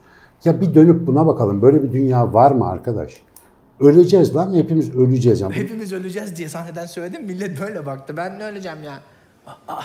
Ya 0.44 0.60
bir 0.60 0.74
dönüp 0.74 1.06
buna 1.06 1.26
bakalım. 1.26 1.62
Böyle 1.62 1.82
bir 1.82 1.92
dünya 1.92 2.32
var 2.32 2.50
mı 2.50 2.68
arkadaş? 2.68 3.22
Öleceğiz 3.80 4.36
lan. 4.36 4.54
Hepimiz 4.54 4.94
öleceğiz. 4.96 5.40
Yani 5.40 5.54
Hepimiz 5.54 5.92
öleceğiz 5.92 6.36
diye 6.36 6.48
sahneden 6.48 6.86
söyledim. 6.86 7.24
Millet 7.24 7.60
böyle 7.60 7.86
baktı. 7.86 8.14
Ben 8.16 8.40
de 8.40 8.44
öleceğim 8.44 8.78
ya. 8.84 9.00
Aa, 9.46 9.82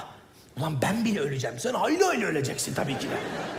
ulan 0.60 0.74
ben 0.82 1.06
bile 1.06 1.20
öleceğim. 1.20 1.56
Sen 1.60 1.74
hayli 1.74 2.04
hayli 2.04 2.26
öleceksin 2.26 2.74
tabii 2.74 2.98
ki 2.98 3.08
de. 3.08 3.14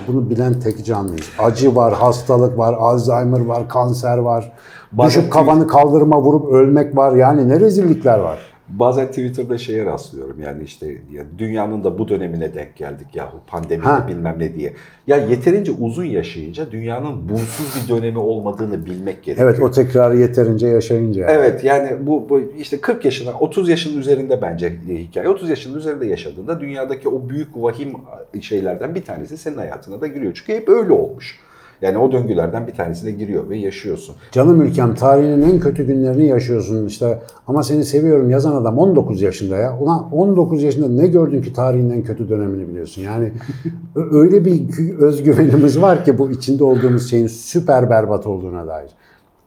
bunu 0.08 0.30
bilen 0.30 0.60
tek 0.60 0.84
canlıyız. 0.86 1.26
Acı 1.38 1.76
var, 1.76 1.94
hastalık 1.94 2.58
var, 2.58 2.74
Alzheimer 2.74 3.40
var, 3.40 3.68
kanser 3.68 4.18
var. 4.18 4.52
Bazen 4.92 5.20
Düşüp 5.20 5.32
kafanı 5.32 5.66
kaldırıma 5.66 6.20
vurup 6.22 6.52
ölmek 6.52 6.96
var. 6.96 7.12
Yani 7.16 7.48
ne 7.48 7.60
rezillikler 7.60 8.18
var. 8.18 8.38
Bazen 8.68 9.06
Twitter'da 9.06 9.58
şeye 9.58 9.84
rastlıyorum 9.84 10.40
yani 10.40 10.62
işte 10.62 10.86
ya 11.12 11.24
dünyanın 11.38 11.84
da 11.84 11.98
bu 11.98 12.08
dönemine 12.08 12.54
denk 12.54 12.76
geldik 12.76 13.06
yahu 13.14 13.40
pandemi 13.46 13.82
Ha. 13.82 14.08
bilmem 14.08 14.36
ne 14.38 14.54
diye. 14.54 14.72
Ya 15.06 15.16
yeterince 15.16 15.72
uzun 15.72 16.04
yaşayınca 16.04 16.70
dünyanın 16.70 17.28
bunsuz 17.28 17.82
bir 17.82 17.88
dönemi 17.94 18.18
olmadığını 18.18 18.86
bilmek 18.86 19.22
gerekiyor. 19.22 19.50
Evet 19.50 19.62
o 19.62 19.70
tekrarı 19.70 20.16
yeterince 20.16 20.66
yaşayınca. 20.66 21.26
Evet 21.30 21.64
yani 21.64 22.06
bu, 22.06 22.28
bu 22.28 22.40
işte 22.58 22.80
40 22.80 23.04
yaşına 23.04 23.32
30 23.32 23.68
yaşın 23.68 23.98
üzerinde 24.00 24.42
bence 24.42 24.76
hikaye. 24.88 25.28
30 25.28 25.50
yaşın 25.50 25.74
üzerinde 25.78 26.06
yaşadığında 26.06 26.60
dünyadaki 26.60 27.08
o 27.08 27.28
büyük 27.28 27.48
vahim 27.56 27.92
şeylerden 28.40 28.94
bir 28.94 29.02
tanesi 29.04 29.38
senin 29.38 29.56
hayatına 29.56 30.00
da 30.00 30.06
giriyor. 30.06 30.32
Çünkü 30.34 30.52
hep 30.52 30.68
öyle 30.68 30.92
olmuş. 30.92 31.38
Yani 31.82 31.98
o 31.98 32.12
döngülerden 32.12 32.66
bir 32.66 32.72
tanesine 32.72 33.10
giriyor 33.10 33.48
ve 33.48 33.56
yaşıyorsun. 33.58 34.14
Canım 34.32 34.62
ülkem 34.62 34.94
tarihinin 34.94 35.42
en 35.42 35.60
kötü 35.60 35.86
günlerini 35.86 36.26
yaşıyorsun 36.26 36.86
işte 36.86 37.22
ama 37.46 37.62
seni 37.62 37.84
seviyorum 37.84 38.30
yazan 38.30 38.56
adam 38.56 38.78
19 38.78 39.22
yaşında 39.22 39.56
ya. 39.56 39.78
Ulan 39.78 40.12
19 40.12 40.62
yaşında 40.62 40.88
ne 40.88 41.06
gördün 41.06 41.42
ki 41.42 41.52
tarihin 41.52 41.90
en 41.90 42.02
kötü 42.02 42.28
dönemini 42.28 42.68
biliyorsun. 42.68 43.02
Yani 43.02 43.32
öyle 43.96 44.44
bir 44.44 44.54
gü- 44.54 44.96
özgüvenimiz 44.96 45.82
var 45.82 46.04
ki 46.04 46.18
bu 46.18 46.30
içinde 46.30 46.64
olduğumuz 46.64 47.10
şeyin 47.10 47.26
süper 47.26 47.90
berbat 47.90 48.26
olduğuna 48.26 48.66
dair. 48.66 48.90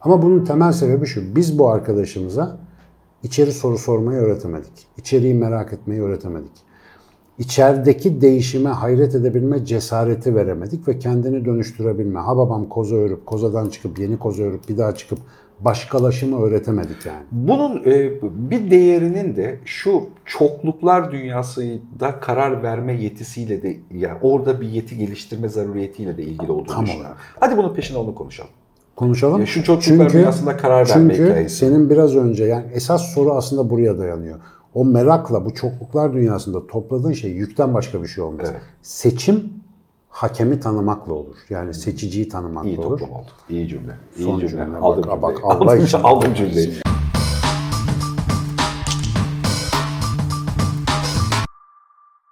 Ama 0.00 0.22
bunun 0.22 0.44
temel 0.44 0.72
sebebi 0.72 1.06
şu. 1.06 1.36
Biz 1.36 1.58
bu 1.58 1.70
arkadaşımıza 1.70 2.56
içeri 3.22 3.52
soru 3.52 3.78
sormayı 3.78 4.20
öğretemedik. 4.20 4.86
İçeriği 4.96 5.34
merak 5.34 5.72
etmeyi 5.72 6.02
öğretemedik. 6.02 6.52
İçerideki 7.38 8.20
değişime 8.20 8.70
hayret 8.70 9.14
edebilme 9.14 9.64
cesareti 9.64 10.34
veremedik 10.34 10.88
ve 10.88 10.98
kendini 10.98 11.44
dönüştürebilme. 11.44 12.20
Ha 12.20 12.36
babam 12.36 12.68
koza 12.68 12.96
örüp, 12.96 13.26
kozadan 13.26 13.68
çıkıp, 13.68 13.98
yeni 13.98 14.18
koza 14.18 14.42
örüp, 14.42 14.68
bir 14.68 14.78
daha 14.78 14.94
çıkıp 14.94 15.18
başkalaşımı 15.60 16.42
öğretemedik 16.42 17.06
yani. 17.06 17.22
Bunun 17.32 17.82
e, 17.86 18.10
bir 18.22 18.70
değerinin 18.70 19.36
de 19.36 19.58
şu 19.64 20.06
çokluklar 20.24 21.12
dünyasında 21.12 22.20
karar 22.20 22.62
verme 22.62 23.02
yetisiyle 23.02 23.62
de 23.62 23.76
yani 23.94 24.18
orada 24.22 24.60
bir 24.60 24.68
yeti 24.68 24.98
geliştirme 24.98 25.48
zaruriyetiyle 25.48 26.16
de 26.16 26.22
ilgili 26.22 26.52
olduğunu 26.52 26.66
Tam 26.66 26.84
düşünüyorum. 26.84 27.10
olarak. 27.10 27.22
Hadi 27.40 27.56
bunun 27.56 27.74
peşine 27.74 27.98
onu 27.98 28.14
konuşalım. 28.14 28.50
Konuşalım. 28.96 29.40
Ya 29.40 29.46
şu 29.46 29.64
çocukluklar 29.64 30.12
dünyasında 30.12 30.56
karar 30.56 30.88
verme 30.88 31.14
çünkü 31.14 31.30
hikayesi. 31.30 31.56
senin 31.56 31.90
biraz 31.90 32.16
önce 32.16 32.44
yani 32.44 32.64
esas 32.74 33.02
soru 33.14 33.32
aslında 33.32 33.70
buraya 33.70 33.98
dayanıyor. 33.98 34.38
O 34.78 34.84
merakla 34.84 35.44
bu 35.44 35.54
çokluklar 35.54 36.12
dünyasında 36.12 36.66
topladığın 36.66 37.12
şey 37.12 37.30
yükten 37.30 37.74
başka 37.74 38.02
bir 38.02 38.08
şey 38.08 38.24
olmaz. 38.24 38.46
Evet. 38.50 38.60
Seçim 38.82 39.52
hakemi 40.08 40.60
tanımakla 40.60 41.12
olur. 41.14 41.36
Yani 41.50 41.74
seçiciyi 41.74 42.28
tanımakla 42.28 42.68
İyi 42.68 42.78
olur. 42.78 42.98
toplum 42.98 43.16
oldu. 43.16 43.26
İyi 43.50 43.68
cümle. 43.68 43.92
İyi 44.18 44.24
Son 44.24 44.38
cümle. 44.40 44.50
cümle. 44.64 44.76
Aldım 44.78 45.04
Bak, 45.10 45.22
bak, 45.22 45.36
cümleyi. 45.36 45.52
Allah 45.54 45.72
Aldım- 45.72 45.84
için. 45.84 45.98
Aldım 46.02 46.34
cümleyi. 46.34 46.72